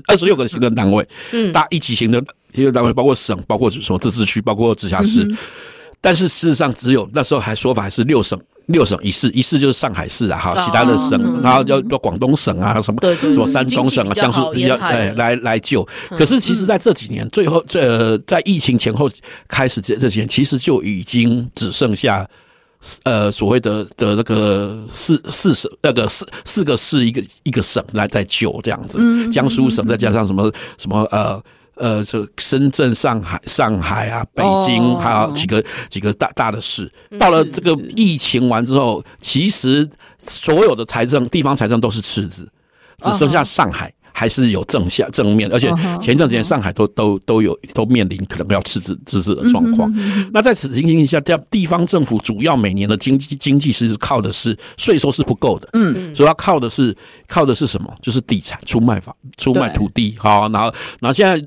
[0.07, 5.27] 二十六个行政单位，嗯，大一级行政行政单位包括省，包括什么自治区，包括直辖市。
[6.05, 15.87] 但是事实上，只有那时候还说法还是六省六省一市，一市就是上海市啊，哈，其他的省，然后要要广东省啊，什么什么山东省啊，江苏要对来来救。
[16.11, 19.09] 可是其实在这几年，最后这在疫情前后
[19.47, 22.29] 开始这这几年，其实就已经只剩下
[23.05, 28.99] 呃所谓的的那个四四省那个四四个市一个一个省来在救这样子，
[29.31, 31.43] 江苏省再加上什么什么呃。
[31.75, 42.47] 呃，这深圳、上海、上海啊，北京，还有几个几个大大的市，到了这个疫情完之后，其实所有的财政、地方财政都是赤字，
[43.01, 45.69] 只剩下上海还是有正向正面，而且
[46.01, 49.93] 前一段时间上海都都都有都面临可能要赤字赤字的状况。
[50.33, 56.97] 那在此情形下，这样地方政府主要每年的经济经济是靠的是税收是不够的，嗯，主要靠的是
[57.27, 57.93] 靠的是什么？
[58.01, 61.47] 就是地产出卖房，出卖土地，好，然后然后现在。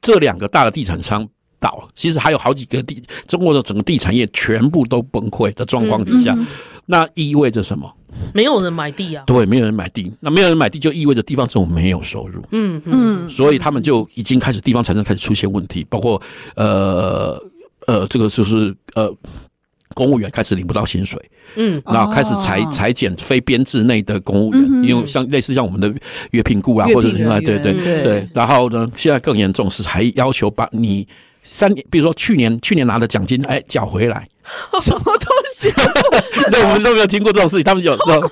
[0.00, 6.38] 这两个大的地产商倒了，其实还有好几个地，中国的整个地产业全部都崩溃的状况底下，
[6.86, 7.92] 那意味着什么？
[8.34, 9.24] 没有人买地啊！
[9.26, 12.42] 对，没有人买地，那没有人买地就意味着地方政府没有收入。
[12.52, 16.20] 嗯嗯，所以他们就已经开始地方财政开始出现问题，包括
[16.56, 17.42] 呃
[17.86, 19.14] 呃，这个就是呃。
[19.94, 21.20] 公务员开始领不到薪水，
[21.56, 25.92] 嗯，然后开始裁裁减非编制内的公务员，因为像类似像我们的
[26.30, 27.72] 月聘雇啊，或者另外对对。
[27.72, 31.08] 对，然后呢，现在更严重是还要求把你
[31.48, 34.28] 三年，比如说去年去年拿的奖金，哎，缴回来。
[34.80, 35.70] 什么东西？
[36.50, 37.64] 这我们都没有听过这种事情。
[37.64, 38.30] 他们有 这种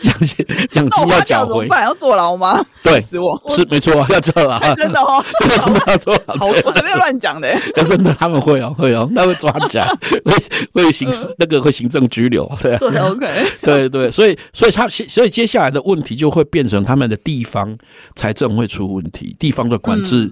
[0.00, 2.64] 奖金，奖金要缴回，要坐牢吗？
[2.82, 4.58] 对，是没错，要坐牢。
[4.74, 6.46] 真的哦，真的要坐牢。
[6.46, 7.54] 我随便乱讲的。
[7.86, 9.86] 真的，他们会哦，会哦，他会抓起来，
[10.24, 12.50] 会会行那个会行政拘留。
[12.62, 17.76] 对对，OK，对对，所以所以他所以接下来的问题就会变成他们的地方
[18.14, 20.30] 财政会出问题，地方的管制，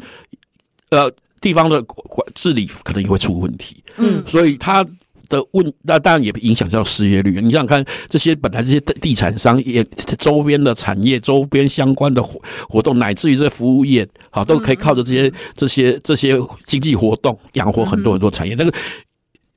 [0.88, 1.12] 呃。
[1.42, 4.82] 地方的管治理可能也会出问题，嗯，所以他
[5.28, 7.40] 的问，那当然也影响到失业率。
[7.40, 9.84] 你想想看，这些本来这些地产商也
[10.18, 18.54] 周边的产业、周边相关的活活动，乃至于这些服务业，好，都可以靠着这些这些这些经济活动养活很多很多产业。
[18.54, 18.72] 那个。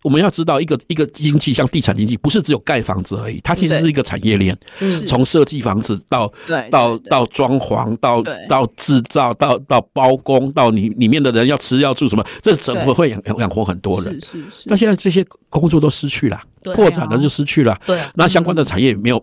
[0.06, 4.56] 我们要知道，一个一个经济像地产经济，不是只有盖房子而已，它其实是一个产业链，
[5.08, 6.32] 从设计房子到
[6.70, 14.14] 到到装潢，到到制造，到到包工，到你里面的人要吃要住什么，这整个会养养活很多人。
[14.22, 14.64] 是是是。
[14.66, 16.40] 那现在这些工作都失去了，
[16.76, 17.76] 破产了就失去了。
[17.88, 18.00] 对。
[18.14, 19.20] 那相关的产业没有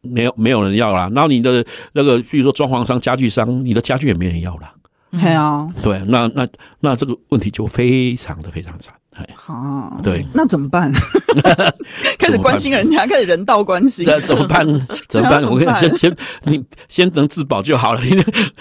[0.00, 4.70] 没有没有人要了，然后你的那个，比如说装潢商、家具商，你的家具也没人要了。
[5.10, 6.46] 对啊，对，那那
[6.78, 8.94] 那这个问题就非常的非常惨。
[9.46, 10.92] 啊，对，那怎么办？
[12.18, 14.66] 开始关心人家，开始人道关心，那怎么办？
[15.08, 15.42] 怎么办？
[15.44, 18.10] 我跟你先先，你先能自保就好了， 你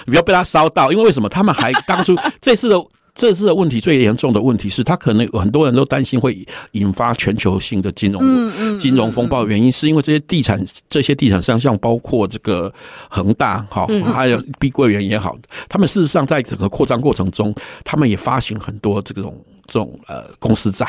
[0.06, 0.92] 不要被他烧到。
[0.92, 2.76] 因为为什么他们还当初这次的
[3.16, 9.46] 这次的问题最严重的问题是，他可能很多人都担心会引发全球性的金融金融风暴。
[9.46, 12.72] 原因是因为这些地产这些地产商，像包括这个
[13.10, 19.36] 恒大哈，还有碧桂园也好，他们事实上在整个扩张过程中，他们也发行很多这种。
[19.70, 20.86] 这种呃公司债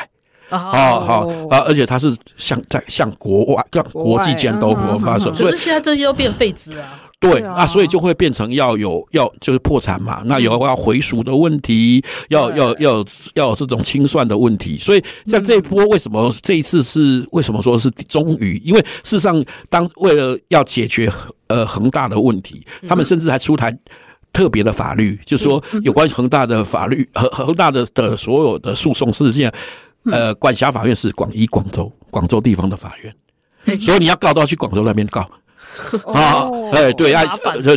[0.49, 0.57] 哦
[1.05, 7.07] 好啊，而且它是向在向国外、向国际间都发售，所以现在这些都变废纸啊。
[7.21, 14.75] 对啊，所以就会变成要有要就是破产嘛，那有要回赎的问题，要要要要有这种清算的问题。
[14.79, 18.59] 所以像这一波为什么这一次是为什么说是终于？
[18.65, 21.13] 因为事实上，当为了要解决
[21.45, 23.71] 呃恒大的问题，他们甚至还出台。
[24.33, 29.51] 特别的法律，就是说有关恒大的法律 和恒大的的所有的诉讼事件，
[30.11, 35.29] 呃，管辖法院是广一广州广州地方的法院，所以你要告都要去广州那边告。
[36.13, 37.25] 啊，哎，对，要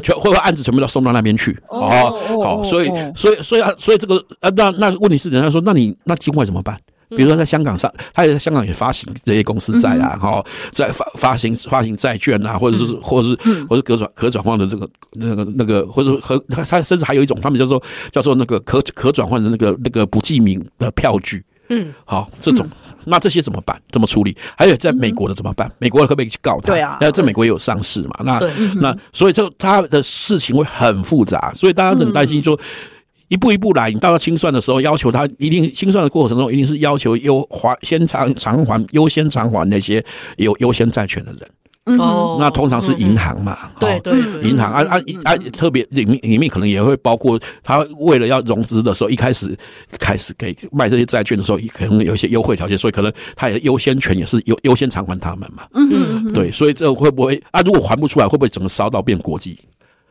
[0.01, 6.77] 全会把案子全部都送到那边去，哦，好，所以所以所以啊，所以这个啊，那那问题是人家说，那你那境外怎么办？
[7.11, 22.67] 比如说在香港上，他也在香港也发行这些公司债啊，哈，在发发行发行债券啊，或者是或者是或者可转可转换的这个那个那个，或者和他他甚至还有一种，他们叫做叫做那个可可转换的那个那个不记名的票据，嗯，好，这种
[23.05, 23.81] 那这些怎么办？
[23.91, 24.37] 怎么处理？
[24.57, 25.71] 还有在美国的怎么办？
[25.79, 26.73] 美国的可不可以去告他？
[26.73, 28.21] 对啊，那在美国也有上市嘛？
[28.25, 28.41] 那
[28.81, 32.59] 那所以这他的事情会很复杂，所以大家很担心说。
[33.29, 40.05] 一步一步来，你到了清算的时候，要求他一定清算的过程中，一定是要求优还先偿偿还优先偿还那些
[40.37, 41.99] 有优先债权的人。
[42.01, 49.55] 哦，那通常是银行嘛，对对，银行啊啊啊，特别里面里面可能也会包括他为了要融资的时候，一开始
[49.99, 55.65] 开始给卖这些债券的时候，可能有一些优惠条件，所以可能他也优先权也是优优先偿还他们嘛。
[55.75, 57.61] 嗯嗯，对，所以这会不会啊？
[57.61, 59.59] 如果还不出来，会不会整个烧到变国际？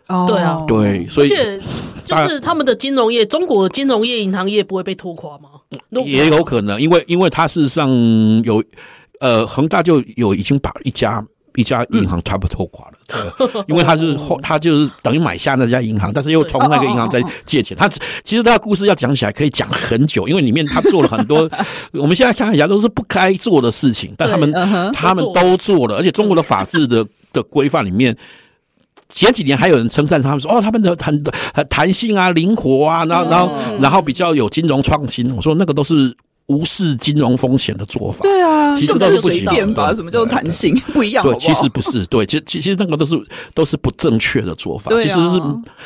[0.09, 1.59] 哦，对啊，对，所以而且
[2.03, 5.49] 就是他们的金融业，中国的金融业、银行业不会被拖垮吗？
[6.05, 7.89] 也有可能，因为因为它事实上
[8.43, 8.63] 有
[9.19, 17.77] 呃，恒大就有已经把一家一家银行差不多拖垮了，因为他是 后他就是等于买下那家银行，但是又从那个银行再借钱。
[17.77, 21.49] 他其实他的故事要讲起来可以讲很久，因为里面他做了很多
[21.93, 24.51] 我们现在看一下都是不该做的事情，但他们
[24.91, 28.15] 他们都做了，而且中国的法治的的规范里面。
[29.13, 31.23] 前几年还有人称赞他们说：“哦，他们的很
[31.53, 38.21] 很弹性啊，灵活啊，然后然后然后比较有金融创新。”我说那个都是无视金融风险的做法。
[38.23, 39.93] 对啊，其实都是不随便吧？
[39.93, 40.75] 什么叫弹性？
[40.95, 41.23] 不一样。
[41.23, 42.03] 对，其实不是。
[42.07, 43.15] 对，其实其实那个都是
[43.53, 44.91] 都是不正确的做法。
[44.99, 45.39] 其实是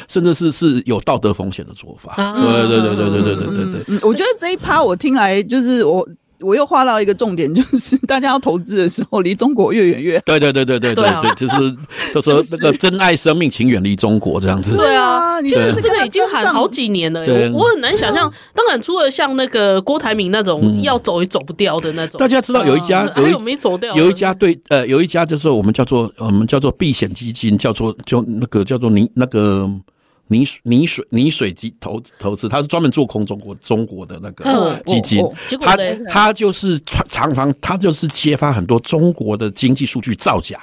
[0.08, 2.16] 甚至是是有道德风险的做法。
[2.16, 3.84] 对对对对对对对对对。
[3.88, 6.08] 嗯，我觉得这一趴我听来就是我。
[6.39, 10.23] 我又画到一个重点，就是大家要投资的时候，离中国越远越好。
[10.26, 11.76] 对对对对对对对，就是
[12.13, 14.78] 都说 那个珍爱生命，请远离中国这样子。
[14.78, 17.21] 对啊，其实这个已经喊好几年了。
[17.52, 22.19] 我很难想象，当然除了像那个郭台铭那种要走也走不掉的那种。
[22.19, 23.95] 大家知道有一家，还有没走掉？
[23.95, 29.69] 有一家对，呃，有一家就是我们叫做我们叫做避险基金，叫做就那个叫做您那个。
[30.28, 35.24] 泥水泥水泥水基投投资，他是专门做空中国中国的那个基金，
[35.62, 40.62] 他他就是常常他就是揭发很多中国的经济数据造假。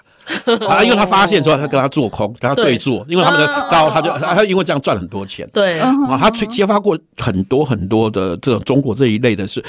[0.68, 5.48] 啊，因为他发现之后，他跟他做空，跟他对做，因为他们的高，他就他因为这样赚很多钱。
[5.52, 5.78] 对。
[5.80, 9.62] 啊，他揭发过很多很多的这种中国这一类的是，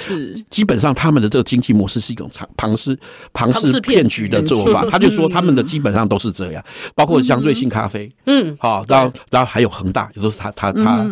[0.49, 2.97] 基本上他们的这个经济模式是一种庞氏
[3.33, 4.85] 庞氏骗局的做法。
[4.89, 6.63] 他就说他们的基本上都是这样，
[6.95, 11.05] 包括像瑞幸咖啡，嗯，好，然后然后还有恒大，也都是他他他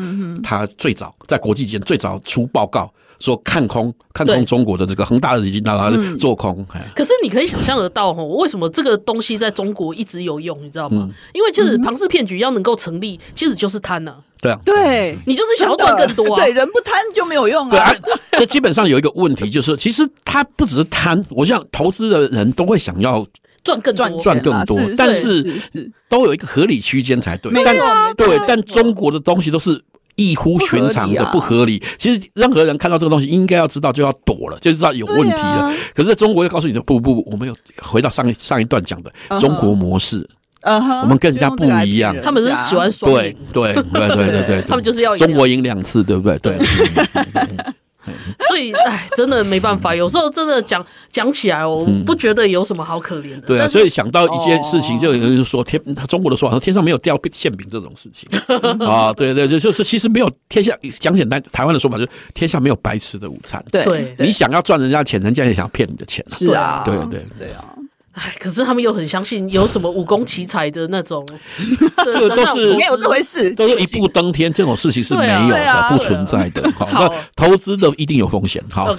[0.43, 2.91] 他最早在国际间最早出报告。
[3.23, 10.61] 说看空看空中国的这个恒大的已经拿来做空，可是你可以想象得到哦，为什么这个东西在中国一直有用？
[10.61, 11.09] 你知道吗？
[11.31, 14.15] 因为其实庞氏骗局要能够成立，其实就是贪呐。
[14.41, 16.43] 对啊，对，你就是想要赚更多啊。
[16.43, 17.95] 对，人不贪就没有用啊。
[18.33, 23.25] 这基本上有一个问题，就是其实他不只是贪，我想投资的人都会想要
[23.63, 25.61] 赚更赚赚更多，但是
[26.09, 27.53] 都有一个合理区间才对。
[27.63, 29.81] 但对，但中国的东西都是。
[30.15, 35.73] 异乎寻常的不合理，其实任何人看到这个东西，应该要知道就要躲了，就知道有问题了。
[35.93, 40.27] 可是在中国又告诉你说，不不不，我们有回到上一上一段讲的中国模式，
[40.63, 46.37] 我们跟人家不一样，他们是喜欢双赢，对对对对对对， 他们就是要中国赢两次，对不对？
[46.39, 46.57] 对。
[48.47, 53.47] 所以以哎，真的没办法，有时候真的讲讲起来，我不觉得有什么好可怜的。
[53.47, 58.29] 对啊，所以想到一件事情，就有人说天，中国的说法说天上没有掉馅饼这种事情
[58.87, 63.63] 啊，对对，就就是其实没有天下讲简单，台湾的说法就是天下没有白吃的午餐。
[63.71, 66.23] 对，你想要赚人家钱，人家也想骗你的钱。
[66.31, 67.72] 是啊，对对对啊。
[68.13, 71.25] 哎，可是他们又很相信有什么武功奇才的那种，
[72.05, 76.71] 这个都是没有这回事，都是一步登天，这种事情是没有的，不存在的。
[76.73, 78.61] 好，那投资的一定有风险。
[78.69, 78.95] 好，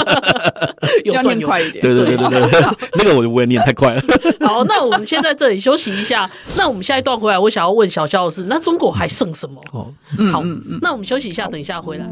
[1.04, 1.82] 要念快一点。
[1.82, 2.64] 对对对对对，
[2.98, 4.02] 那个我我也念太快了。
[4.40, 6.30] 好，那我们先在这里休息一下。
[6.56, 9.62] 那我们下一段回来，我想要问小肖的是，那中国还剩什么？
[9.72, 9.90] 哦，
[10.30, 10.42] 好，
[10.82, 12.06] 那我们休息一下，等一下回来。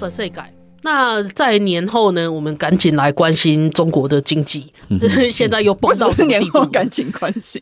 [0.00, 0.42] 转世界。
[0.82, 2.32] 那在年后呢？
[2.32, 4.72] 我们赶紧来关心中国的经济。
[5.30, 6.64] 现在又蹦到什么地步？
[6.68, 7.60] 赶紧关心，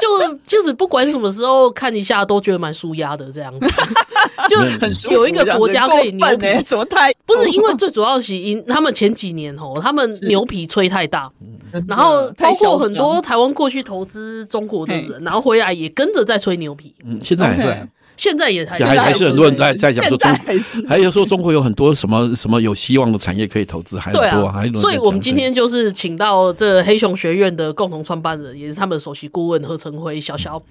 [0.00, 3.66] 就就是不管什么时候看一下，都觉得蛮舒压的这样子。
[4.48, 11.30] 就有一个国家可以牛皮，什 么太不是因为最主要是因他们前几年哦，他们牛皮吹太大，
[11.86, 16.94] 然后包括很多台湾过去投资中国的人，然后回来也跟着在吹牛皮。
[17.04, 17.88] 嗯，现在还在。
[18.24, 20.30] 现在也还还还是很多人在在讲说中，
[20.88, 30.62] 还有说中国有很多什么什么有希望的产业可以投资，还很多，还所以我们今天就是请到这黑熊学院的共同创办人，也是他们的首席顾问何成辉小肖，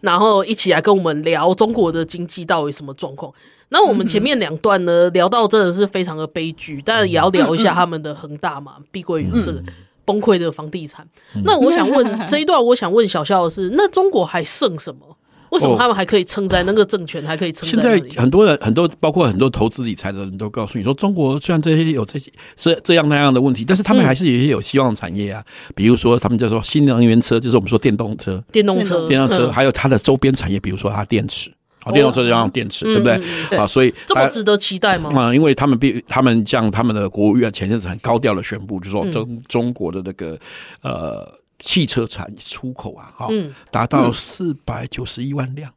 [0.00, 3.30] 然后一起来跟我们聊中国的经济到底什么状况。
[3.68, 9.62] 那我们前面两段呢，聊到真的是非常的悲剧，但也要聊一下他们的恒大嘛，碧桂园这个
[10.06, 11.06] 崩溃的房地产。
[11.44, 15.18] 那我想问 这一段，我想问小肖的是，那中国还剩什么？
[15.52, 17.68] 为什么他们还可以撑在那个政权，还可以撑？
[17.68, 25.44] 现在很多人，很多包括很多投资理财的人都告诉你说，中国虽然这些有这些这这样那样的问题，但是他们还是有一些有希望的产业啊。
[25.74, 33.58] 比如说，他们叫做新能源车，就是我们说电动车、电动车、电动车，还有它的周边产业，比如说它电池啊，电动车就要用电池，对不对？
[33.58, 35.10] 啊，所以这么值得期待吗？
[35.14, 40.38] 啊，因为他们比他们像他们的国务院前阵子很高调的宣布，就是说中中国的那个
[40.80, 41.28] 呃
[41.62, 43.28] 汽车产出口啊，哈，
[43.70, 45.70] 达到四百九十一万辆。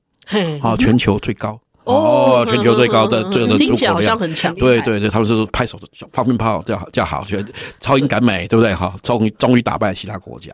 [0.59, 4.17] 好，全球最高哦，全球最高的这个的出口量，
[4.55, 5.77] 对对对，他们是拍手
[6.11, 8.73] 放鞭炮叫叫好，觉得超英赶美，对不对？
[8.73, 10.51] 哈，终于终于打败其他国家。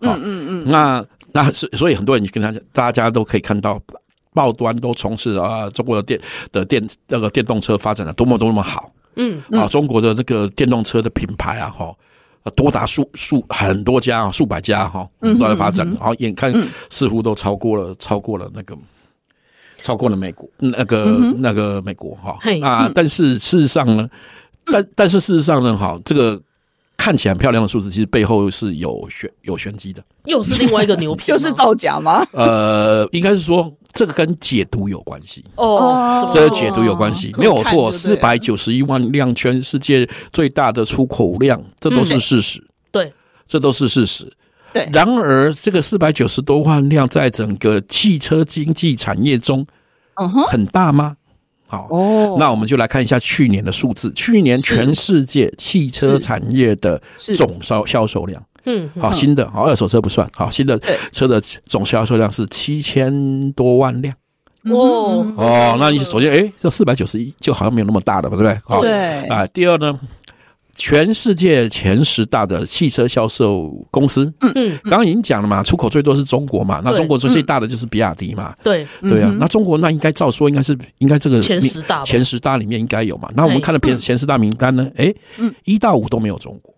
[0.00, 0.64] 嗯嗯嗯。
[0.66, 3.80] 那那是所以很多人跟他讲，大家都可以看到
[4.34, 6.20] 报端都从事啊，中国的电
[6.52, 8.92] 的电那个电动车发展的多么多么好。
[9.16, 11.94] 嗯啊，中国的那个电动车的品牌啊，哈，
[12.50, 16.52] 多达数数很多家啊，数百家哈都在发展，然后眼看
[16.90, 18.76] 似乎都超过了超过了那个。
[19.76, 24.08] 超过了美国，那个、嗯、那个美国哈啊，但是事实上呢，
[24.64, 26.40] 但但是事实上呢，哈，这个
[27.04, 32.26] 看起来很漂亮的数字，其实背后是有玄有玄机的，又是另外一个牛皮，又是造假吗？
[32.32, 35.44] 呃，应该是说这个跟解读有关系。
[35.56, 43.12] 哦，这个解读有关系，没有错，四百九十一万辆，全世界最大的出口量，这都是事实，对，
[43.46, 44.32] 这都是事实。
[44.72, 49.66] 对，然而这个四百九十多万辆在整个汽车经济产业中，
[50.14, 51.16] 嗯哼，很大吗？
[51.74, 54.12] 好，哦，那我们就来看一下去年的数字。
[54.14, 57.00] 去年全世界汽车产业的
[57.34, 64.14] 总销销售量，嗯，好，新的，好，二手车不算，好，新的车的总销售量是七千多万辆。
[64.70, 68.60] 哦哦，那你首先，哎，这四百九十一就好像没有那么大的吧，对不对？
[68.64, 69.46] 好，对啊。
[69.48, 69.98] 第二呢？
[70.74, 74.52] 全世界前十大的汽车销售公司，嗯。
[74.54, 78.86] 嗯，刚刚已经讲了嘛，出口最多是中国嘛，那中国最最大的就是比亚迪嘛，对。
[79.02, 85.14] 对啊，那中国那应该照说应该是应该这个前十大前十大里面应该有嘛，那我们看了前前十大名单呢，哎，
[85.64, 86.74] 一到五都没有中国，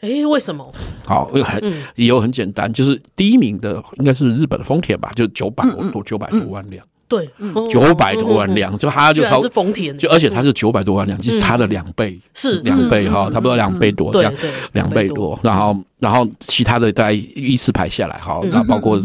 [0.00, 0.72] 哎，为什么？
[1.04, 6.84] 好，很理由很简单，就是第一名的应该是日本的丰田吧，就九百多九百多万辆。
[7.10, 7.28] 对，
[7.68, 14.32] 九百多万辆，就它就超是丰田，就而且它是九百多万辆，就是它的两倍，是两倍哈，差不多两倍多这样，
[14.72, 15.36] 两倍多。
[15.42, 18.96] 然后，然后其他的再依次排下来哈，那包括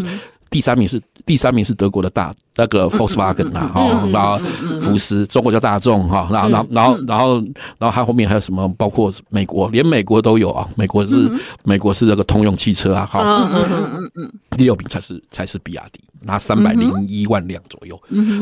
[0.52, 7.36] 第三名是第三名是德国的大那个 Volkswagen 啊， 哈，然后福斯，中国叫大众哈，然后，然后，然后，然后，
[7.80, 8.68] 然后它后面还有什么？
[8.78, 11.32] 包括美国，连美国都有啊，美国是
[11.64, 16.00] 美国是那个通用汽车啊，好，嗯嗯嗯，第六名才是才是比亚迪。
[16.28, 17.96] 拿三百零一万辆左右，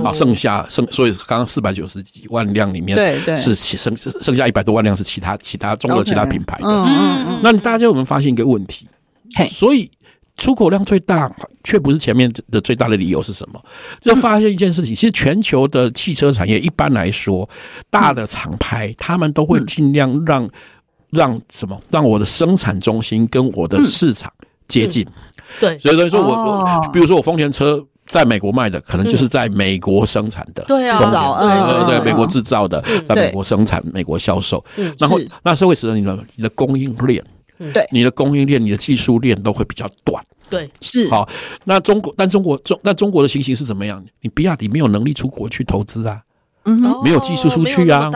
[0.06, 6.68] 啊，剩下剩所以刚刚四百九十几万辆里面，对对，是其剩剩下一百多万辆是其他其他中国其他品牌的。
[6.70, 8.88] 嗯嗯，那大家有没有发现一个问题？
[9.52, 9.92] 所以
[10.38, 11.32] 出口量最大
[11.64, 13.64] 却不是前面的最大的理由是什么？
[14.02, 17.48] 就发现一件事情，其实全球的汽车产业一般来说，
[17.90, 20.50] 大的厂牌他们都会尽量让
[21.12, 21.80] 让什么？
[21.92, 24.32] 让我的生产中心跟我的市场
[24.68, 25.06] 接近。
[25.60, 30.98] 对，所以所以说我我，比如说我丰田车在美国卖的，可能就是在美国生产的，对啊，
[31.86, 34.64] 对对，美国制造的，在美国生产，美国销售。
[34.98, 37.24] 然后那是会使得你的你的供应链，
[37.58, 40.24] 对，你的供应链，你的技术链都会比较短。
[40.50, 41.28] 对，是好。
[41.64, 44.04] 那中国，但中国中那中国的情形是怎么样？
[44.22, 46.22] 你比亚迪没有能力出国去投资啊。
[46.66, 48.10] 嗯，没有技术出去啊，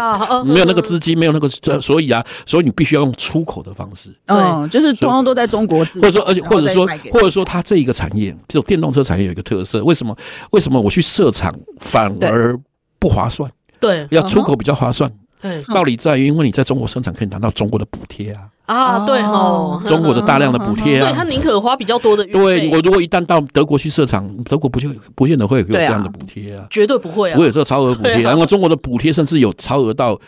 [0.45, 1.49] 没有那个资金，没有那个，
[1.81, 4.09] 所以啊，所以你必须要用出口的方式。
[4.27, 10.15] 嗯，就是通通都在中国，或者说，而且或者说，或者说，它这一个产业，这种电动车产业有一个特色，为什么？
[10.51, 12.57] 为什么我去设厂反而
[12.97, 13.51] 不划算？
[13.81, 15.11] 对，要出口比较划算。
[15.41, 18.41] 对，道理在于，因为你在中国生产可以拿到中国的补贴啊。
[18.65, 22.25] 啊，对哦，中国的大量的补贴啊，所以他宁可花比较多的。
[22.25, 26.65] 对，我如果一旦到德国去设厂，德国不就不见得会有这样的补贴啊？
[26.69, 27.37] 绝对不会啊！
[27.39, 30.19] 我有这个超额补贴，然后中国的补贴甚至有超额到。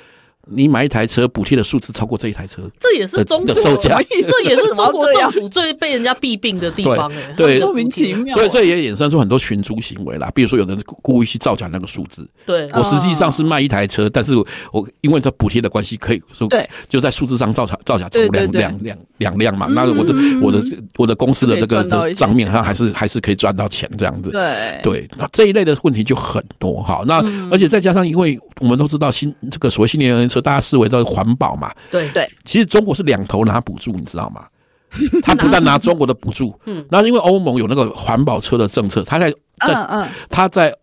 [0.52, 8.36] 你买一台车补贴的数字超过这一台车，这也是中国的售价，这也是 中国政府最被人家弊病的地方哎，对，莫名其妙。
[8.36, 14.36] 所以这也衍生出很多寻租行为啦，比如说有人故意去造假那个数字，对，我实际上是卖一台车，但是
[14.72, 20.64] 我因为它补贴的关系，可以说对，就在数字上造假造假成两两两两辆嘛，那我的我的
[20.98, 21.84] 我的公司的这个
[22.16, 24.80] 账面上还是还是可以赚到钱这样子，对。
[24.82, 30.39] 对，那这一类的问题就很多哈，那而且再加上，因为我们都知道新这个所谓新能源车。
[30.42, 31.72] 大家视为叫环保嘛？
[31.92, 34.46] 对对，其实中国是两头拿补助，你知道吗？
[35.22, 39.32] 他不但拿中国的补助， 嗯，那因为欧盟有那个环保车的政策，他在
[39.68, 40.76] 在嗯他在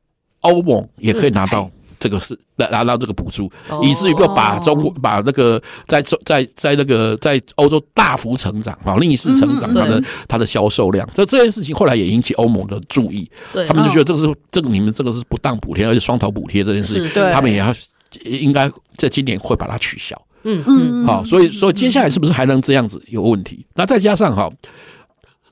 [0.43, 3.51] 欧盟也可以拿到这个是拿拿到这个补助，
[3.83, 13.29] 以至于又把中国把那个在在在那个在欧洲大幅成长啊，逆势成长，它的它的销售量，这这件事情后来也引起欧盟的注意，
[13.67, 17.75] 他们就觉得这个是这个你们这个是不当补贴，而且双头补贴这件事情，他们也要。
[18.25, 20.21] 应该在今年会把它取消。
[20.49, 23.67] 嗯嗯，好，所以所以接下来是不是还能这样子有问题？
[23.75, 24.49] 那再加上哈，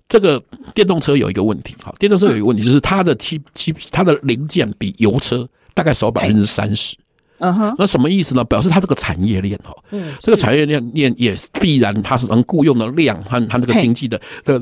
[0.07, 0.40] 这个
[0.72, 6.96] 电动车有一个问题，哈，电动车有一个问题就是它的七七它的零件比油车大概少百分之三十。
[7.38, 8.44] 嗯哼，那什么意思呢？
[8.44, 14.61] 表示它这个产业链哈，嗯，这个产业链链也必然它是能雇佣的量和它这个经济的的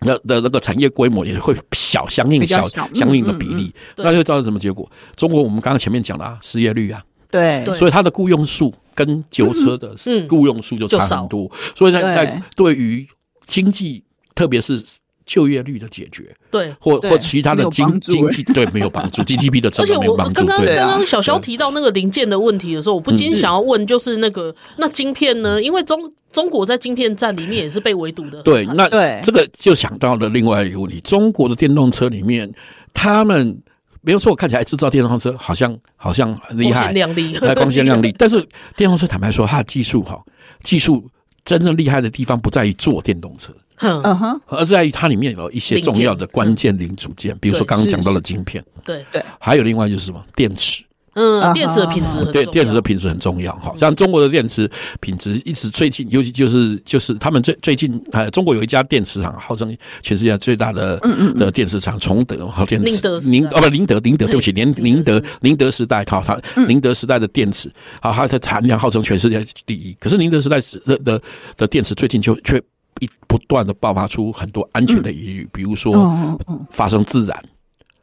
[0.00, 4.90] 的的那个产业规模也会小，相应小相应的比例，那就造成什么结果？
[5.14, 7.00] 中国我们刚刚前面讲了啊，失业率啊。
[7.32, 9.96] 对，所以它的雇佣数跟油车的
[10.28, 12.74] 雇佣数就差很多，所以在在对。
[12.74, 13.06] 于
[13.44, 14.02] 经济，
[14.34, 14.82] 特别是
[15.26, 20.40] 就业率的解决，对，或或其他的经经济对没有帮助，GDP 的成长没有帮助。
[20.40, 25.62] 而且我刚刚刚刚小肖提到那个零件的问题的时候，我不禁想要问，就是那个那晶片呢？
[25.62, 28.40] 因为中中国在晶片站里面也是被围堵的。
[28.42, 28.88] 对，那
[29.20, 32.50] 这个就想到了另外一个问题：中国的电动车里面，
[32.94, 33.62] 他们。
[34.02, 38.14] 没有错，看起来制造电动车好像好像很厉害，光鲜亮丽，光鲜亮丽。
[38.18, 38.46] 但是
[38.76, 40.20] 电动车坦白说，它的技术哈，
[40.62, 41.08] 技术
[41.44, 49.04] 真正厉害的地方不在于做电动车，嗯哼，而在于它里面有一些重要的关键零组件，比如说刚刚讲到的晶片，对。
[49.10, 50.24] 对，还有另外就是什么？
[50.34, 50.84] 电池，
[51.14, 52.32] 嗯，电池的品质很重要。
[52.32, 53.54] 对，电池的品质很重要。
[53.56, 60.98] 哈，像中国的电池品质一直最近，尤其就是就是他们最最近，呃，中国有一家电池厂，号称全世界最大的
[61.36, 69.94] 的电池厂，崇德和电池，宁哦不宁德宁德，对不起，宁宁德宁德时代，好，它宁德时代的电池，好，它的产量号称全世界第一。
[70.00, 71.22] 可是宁德时代的的
[71.56, 72.56] 的电池最近就却
[73.00, 76.38] 一不断的爆发出很多安全的疑虑，比如说
[76.70, 77.44] 发生自燃。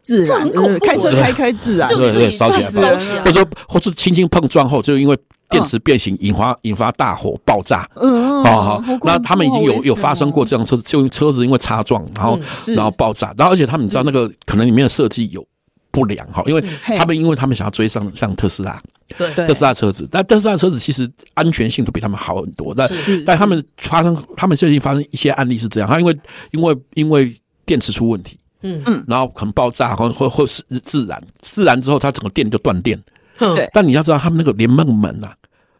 [0.10, 5.16] 自然，就是开车开开自然，对对，烧起来，烧起来，或者说或是轻轻碰撞后，就因为
[5.52, 7.88] 电池变形引发引发大火爆炸。
[7.96, 12.40] 嗯，好好，那他们已经有有发生过这样车子，就车子因为擦撞，然后
[12.76, 15.46] 然后爆炸，然后而且他们你知道那个可能里面的设计有
[15.92, 16.64] 不良哈，因为
[16.98, 18.82] 他们因为他们想要追上像特斯拉，
[19.16, 19.32] 对。
[19.46, 22.90] 特斯拉车子，但特斯拉车子其实安全性都比他们好很多，但
[23.28, 26.18] 但他们发生他们最近发生一些案例是这样，他因为
[26.54, 27.32] 因为因为
[27.64, 28.40] 电池出问题。
[28.62, 28.82] 嗯。
[28.86, 33.02] 嗯，然后可能爆炸，或或或是自燃，自燃之后它整个电就断电。
[33.38, 35.32] 对，但你要知道，他们那个连梦门呐，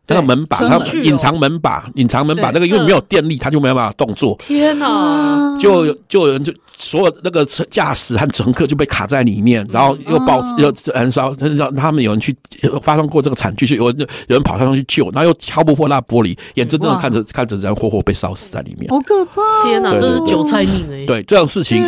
[0.10, 4.36] 那个门把，它隐藏门把，隐藏门把那个因为没有电力，它就没有办法动作。
[4.40, 5.56] 天哪！
[5.60, 12.36] 就就有人就所有那个车驾驶和乘客就被卡在里面，然后又爆又燃烧，让他们有人去
[12.82, 19.42] 发生过这个惨剧，就有人有人跑上去救，然后又敲不破那玻璃，眼睁睁的看着看着人活活被烧死在里面，好可怕！
[19.64, 21.06] 天哪，这是韭菜命哎！
[21.06, 21.84] 对，这样事情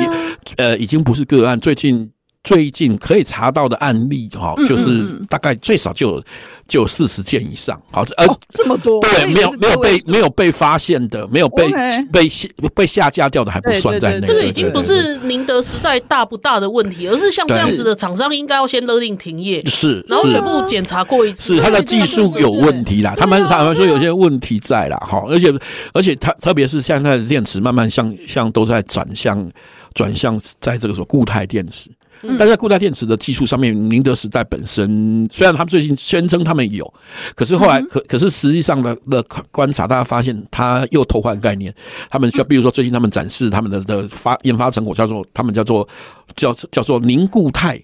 [0.58, 2.10] 呃已经不是个案，最近。
[2.44, 6.24] 最近可以查到的案例哈，就是大概最少就有
[6.68, 11.72] 就有四十件以上，好，呃，这么多，对，没有没有被没有被发现的，没有被
[12.12, 14.26] 被下被下架掉的还不算在内。
[14.26, 25.54] 这个已经不是宁德时代大不大的问题，而是像这样子的厂商应该要先勒令停业，是，然后全部检查过一次，是他的技术有问题啦，他们他们说有些问题在啦，哈，而且
[25.94, 29.48] 而且它特别是现在的电池慢慢向向都在转向
[29.94, 31.92] 转向在这个说固态电池。
[32.22, 36.94] 但是在固态电池的技术上面，宁德时代本身虽然他们最近宣称他们有，
[37.36, 41.74] 可是后来可可是实际上的的观察，大家发现他又偷换概念。
[42.10, 45.88] 他们就比如说最近他们展示他们的的发研发成果，叫做他们叫做
[46.36, 47.82] 叫叫做凝固态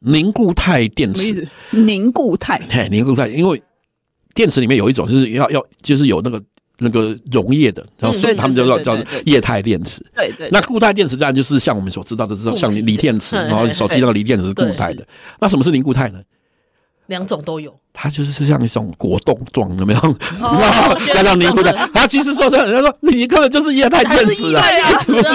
[0.00, 1.48] 凝固态电池。
[1.70, 3.62] 凝固态，嘿，凝固态，因为
[4.34, 6.42] 电池里面有一种就是要要就是有那个。
[6.78, 10.00] 那个溶液的，然后所以他们就叫叫液态电池。
[10.16, 10.48] 对对。
[10.52, 15.04] 那固态电池当然就是像我们所知道的这种，像锂电池， 然后手机那个锂电池是固态的。
[15.40, 16.20] 那什么是凝固态呢？
[17.06, 17.74] 两种都有。
[17.92, 20.16] 它就是像一种果冻状，有没有？
[20.38, 24.62] 那叫凝固态，它其实说真的，人家说你根本就是液态电池啊，
[25.02, 25.28] 是不是？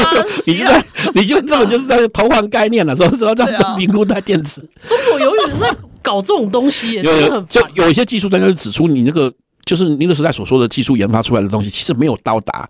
[0.48, 4.62] 你就在， 你就根本就是在偷换概念了，说说叫叫凝固态电池。
[4.88, 9.34] 中国永远是在搞这种东西，有有就有一些技术专家就指出你那个。
[9.66, 12.70] 就是宁德时代所说的技术研发出来的东西，其实没有到达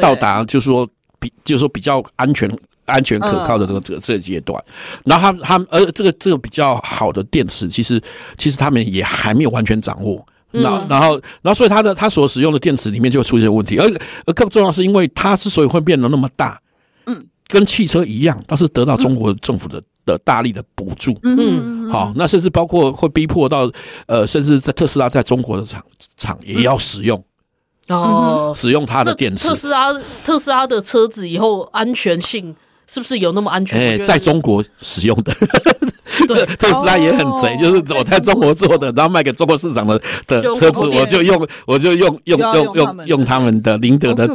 [0.00, 0.86] 到达，就是说
[1.18, 2.50] 比就是说比较安全、
[2.84, 4.62] 安全可靠的这个这个这个阶段。
[5.04, 8.00] 然后他他们而这个这个比较好的电池，其实
[8.36, 10.24] 其实他们也还没有完全掌握。
[10.50, 13.78] 然后然后然后所以它的它所使用的电池里面就会出现问题。
[13.78, 13.90] 而
[14.26, 16.60] 而更重要是因为它之所以会变得那么大，
[17.06, 19.82] 嗯，跟汽车一样，它是得到中国政府的。
[20.06, 23.72] 的大力的补助，嗯，好，那甚至包括会逼迫到，
[24.04, 25.82] 呃，甚至在特斯拉在中国的厂
[26.24, 27.22] 厂也要使用，
[27.88, 29.46] 哦，使用它的电池。
[29.46, 29.92] 特斯拉
[30.24, 32.56] 特斯拉的车子以后安全性
[32.86, 33.78] 是不是有那么安全？
[33.78, 35.34] 哎，在中国使用的。
[36.28, 44.26] 对，特斯拉也很贼，就是我在中国做的，然后卖给中国市场的的车子，我就用，我就用用用用用他们的宁德的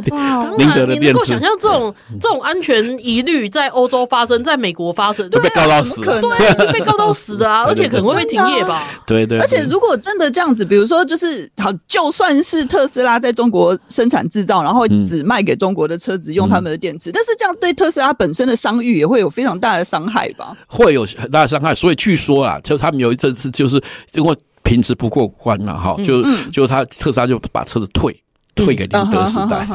[0.58, 1.00] 宁德的电池。
[1.00, 8.84] 你能够想象这种这种安全疑虑在欧洲发生，在美国发生，会被告到死， 对，被告到死的啊，而且可能会被停业吧？
[9.06, 9.38] 对对。
[9.38, 20.56] 而且如果真的这样子，比如说就是好，就算是特斯拉在中国生产制造，然后只卖给中国的车子用他们的电池，但是这样对特斯拉本身的商誉也会有非常大的伤害吧？
[20.66, 21.74] 会有很大的伤害。
[21.74, 23.82] 所以据说啊，就他们有一阵子就是
[24.14, 28.18] 因为品质不过关了哈，就就他特斯拉就把车子退
[28.54, 29.68] 退给宁德时代，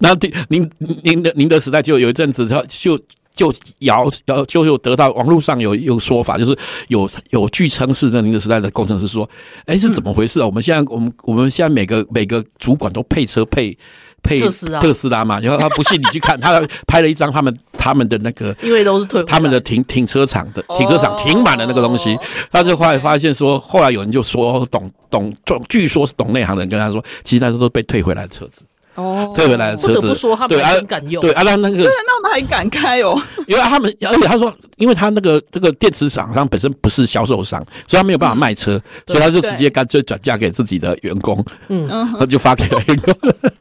[0.00, 0.18] 然后
[0.48, 0.68] 宁
[1.02, 2.98] 宁德宁德时代就有一阵子他就
[3.34, 6.56] 就摇摇就有得到网络上有有说法，就是
[6.88, 9.28] 有有据称是那宁德时代的工程师说，
[9.66, 10.46] 哎，是怎么回事啊？
[10.46, 13.76] 我们现在我们我们现在每个每个主管都配车配。
[14.22, 22.18] 配特斯拉，特斯拉嘛，然后他不信你去看，他拍了一张他们他们的那个，因为都是退他们的停停车场的停车场停满了那个东西，
[22.50, 25.34] 他就后来发现说，后来有人就说懂懂，
[25.68, 28.64] 据说是懂内行的人跟他说，其实那时候都被退回来的车子。
[28.96, 31.22] 哦，退回来的车子，不得不说他们很敢用。
[31.22, 33.20] 对啊，那那个，对，那他们还敢开哦。
[33.46, 41.88] 因为他们，而且他说，因为他那个这个电池厂商本身不是销售商，所以他没有办法卖车，所以他就直接干脆转嫁给自己的员工，嗯，
[42.18, 43.14] 他就发给了员工，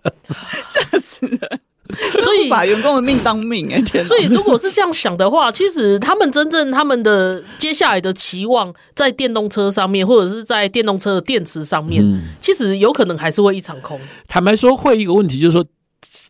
[0.67, 1.39] 吓死人。
[2.23, 4.05] 所以把员工的命当命哎、欸，天！
[4.05, 13.99] 所以如果是这样想的话，其实他们真正他们的接下来的期望在电动车上面，或者是在电动车的电池上面，嗯、其实有可能还是会一场空。
[14.27, 15.65] 坦白说，会一个问题就是说。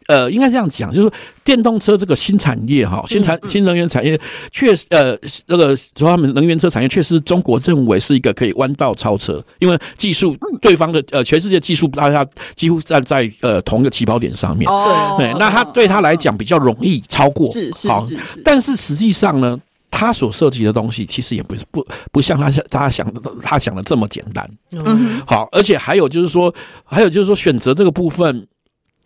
[0.10, 4.20] 呃，应该这样讲，就是说电动车这个新产业哈，新产新能源产业
[4.52, 18.08] 确实，呃，那个说他们能源车产业确实中国认为是一个可以弯道超车，因为技术对方的呃全世界技术大家几乎站在呃同一个起跑点上面，哦、对，那他对他来讲比较容易超过，是是好，
[18.44, 19.60] 但是实际上呢，
[19.92, 26.52] 他所涉及的东西其实也不是不不像他想他想的他想的这么简单，嗯，好，而且还有就是说，
[26.84, 28.48] 还有就是说选择这个部分。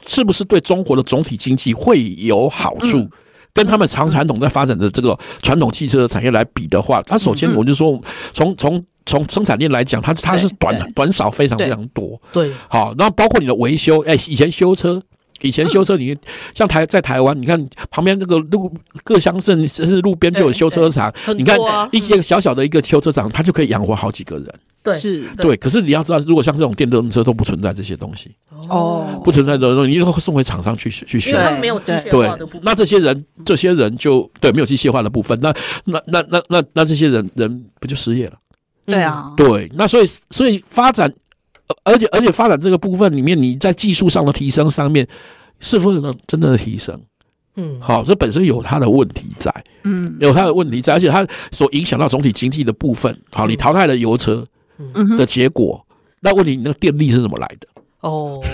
[0.08, 2.98] 是不是对中国的总体经济会有好处？
[2.98, 3.10] 嗯、
[3.54, 8.00] 跟他们长传统在发展的这个传统汽车的产业来比的话，它首先我就说，
[8.34, 12.22] 从从从生产链来讲，它它是短短少非常非常多。
[12.32, 15.02] 对，好，然后包括你的维修，哎，以前修车。
[15.44, 16.18] 以前修车，你
[16.56, 18.74] 像台在台湾，你看旁边那个路
[19.04, 21.56] 各乡镇甚至路边就有修车厂，你看
[21.92, 24.48] 一些小小的一个修车厂，它就可以养活好几个人。
[24.82, 25.56] 对，是，对。
[25.58, 28.32] 可是你要知道，如果像这种电动车都不存在这些东西，
[28.70, 31.38] 哦，不存在这种东西，你就会送回厂商去去修。
[31.62, 32.62] 没有机械化的部分。
[32.64, 35.54] 那这些人，这些人就对没有机械化的部分，那
[35.86, 38.34] 那那那那那这些人人不就失业了？
[38.86, 39.72] 对啊，对。
[39.76, 41.14] 那所以所以发展。
[41.84, 45.08] 而且而且发展这个部分里面，你在技术上的提升上面，
[45.60, 47.00] 是否能真的提升？
[47.56, 49.54] 嗯，好，这本身有它的问题在，
[49.84, 54.46] 嗯，有它的问题在，而且它所影响到总体经济的部分，好，你淘汰了油车
[55.18, 55.86] 的结果，
[56.20, 57.68] 那问题你那个电力是怎么来的？
[58.04, 58.40] 哦。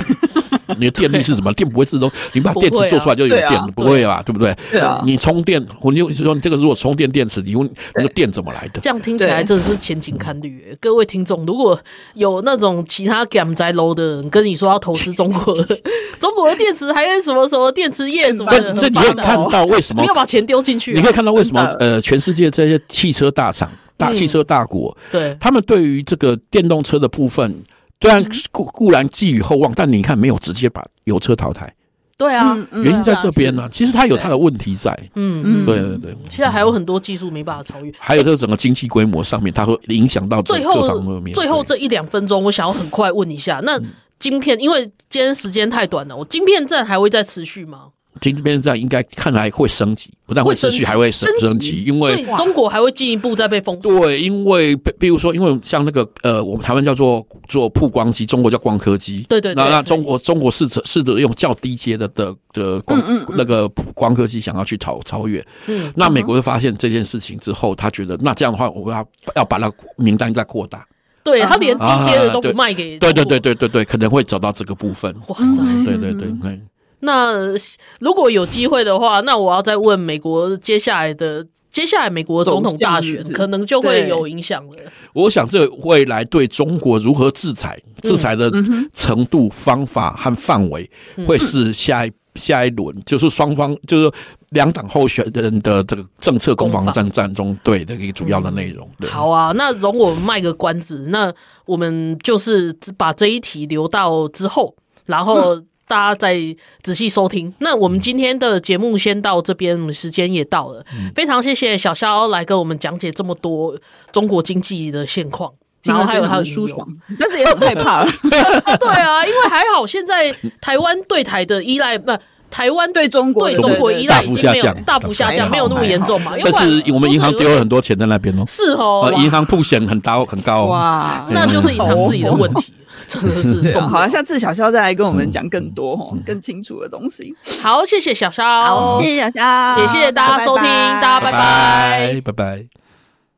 [0.77, 1.51] 你的电力是什么？
[1.53, 4.55] 电不会自动，你把电池做出来就有电，不会啊，对不对？
[4.71, 5.01] 对啊。
[5.03, 8.79] 你充电，我就说你这个如果充电电池，你用那个电怎么来的？
[8.79, 10.63] 这样听起来真的是前景看绿。
[10.79, 11.77] 各位听众，如果
[12.13, 15.75] 有那种其他 game 在 low 的人跟你说要投资中国的，
[16.19, 20.03] 中国的电池还有什么什么电池业什么的，这你会看到为什么？
[20.03, 21.59] 你要把钱丢进去，你可以看到为什么？
[21.79, 27.63] 呃，全世界这些汽车大厂、大汽车大国，对他们对于这个电动车的部分。
[28.01, 31.73] 虽然固固然寄予厚望，但你看没有直接把油车淘汰。
[32.17, 33.67] 对啊，原因在这边呢。
[33.71, 34.91] 其实它有它的问题在。
[35.15, 36.17] 嗯嗯，对对对。
[36.29, 40.89] 现在还有很多技术没办法超越，还有这个整个经济规模上面，它会影响到最后
[41.33, 43.79] 最后这一两分钟，我想要很快问一下，那
[44.17, 47.87] 晶片，因为今天时间太短了，我晶片战还会再持续吗？
[48.21, 51.83] 晶片战应该看来会升级，不但会持续，还会升升级。
[51.83, 53.99] 因为中国还会进一步再被封锁。
[54.01, 59.25] 对，因为比如说，因为像那个呃，我们台湾叫做做曝光机，中国叫光刻机。
[59.29, 59.63] 对对对。
[59.63, 63.01] 那那中国中国试着试着用较低阶的的的光
[63.35, 65.45] 那个光刻机想要去超超越。
[65.67, 65.91] 嗯。
[65.95, 69.05] 那美国就发现这件事情之后，他觉得那这样的话，我要
[69.35, 70.85] 要把那名单再扩大。
[71.21, 72.97] 对，他连低阶的都不卖给。
[72.97, 75.13] 对对对对对对，可能会走到这个部分。
[75.27, 75.63] 哇塞！
[75.85, 76.59] 对对对对。
[77.01, 77.53] 那
[77.99, 84.73] 如果有机会的话，那我要再问美国接下来的接下来美国总统大选，可能就会有影响了。
[85.13, 88.51] 我想这未来对中国如何制裁、制裁的
[88.93, 90.89] 程度、方法和范围，
[91.25, 94.11] 会是下一下一轮，就是双方就是
[94.49, 98.89] 两党候选人的这个政策攻防战战中对的一个主要的内容。
[99.07, 101.31] 好啊，那容我卖个关子，那
[101.65, 104.75] 我们就是把这一题留到之后，
[105.05, 105.61] 然后。
[105.89, 106.37] 大家再
[106.83, 107.51] 仔细收听。
[107.57, 110.85] 那我们今天的节目先到这边，时间也到了。
[110.93, 113.75] 嗯、非常谢谢小肖来跟我们讲解这么多
[114.11, 116.87] 中国经济的现况，然后还有他的舒爽，
[117.17, 118.05] 但是也很害怕。
[118.77, 120.31] 对啊，因为还好现在
[120.61, 122.11] 台湾对台的依赖，不，
[122.49, 126.33] 台湾对中国对中国依赖已经没有大幅下降，没有那么严重嘛。
[126.43, 128.43] 但是我们银行丢了很多钱在那边哦。
[128.47, 130.65] 是哦，银行铺险很高很高。
[130.65, 132.73] 哇，那就是银行自己的问题。
[133.07, 137.33] 真的是送 好了，下次小肖再来跟我们讲更多、哦、更清楚的东西。
[137.59, 142.78] 好，谢谢小肖，好，谢谢小肖，也谢谢大家收听，大家拜拜，拜拜。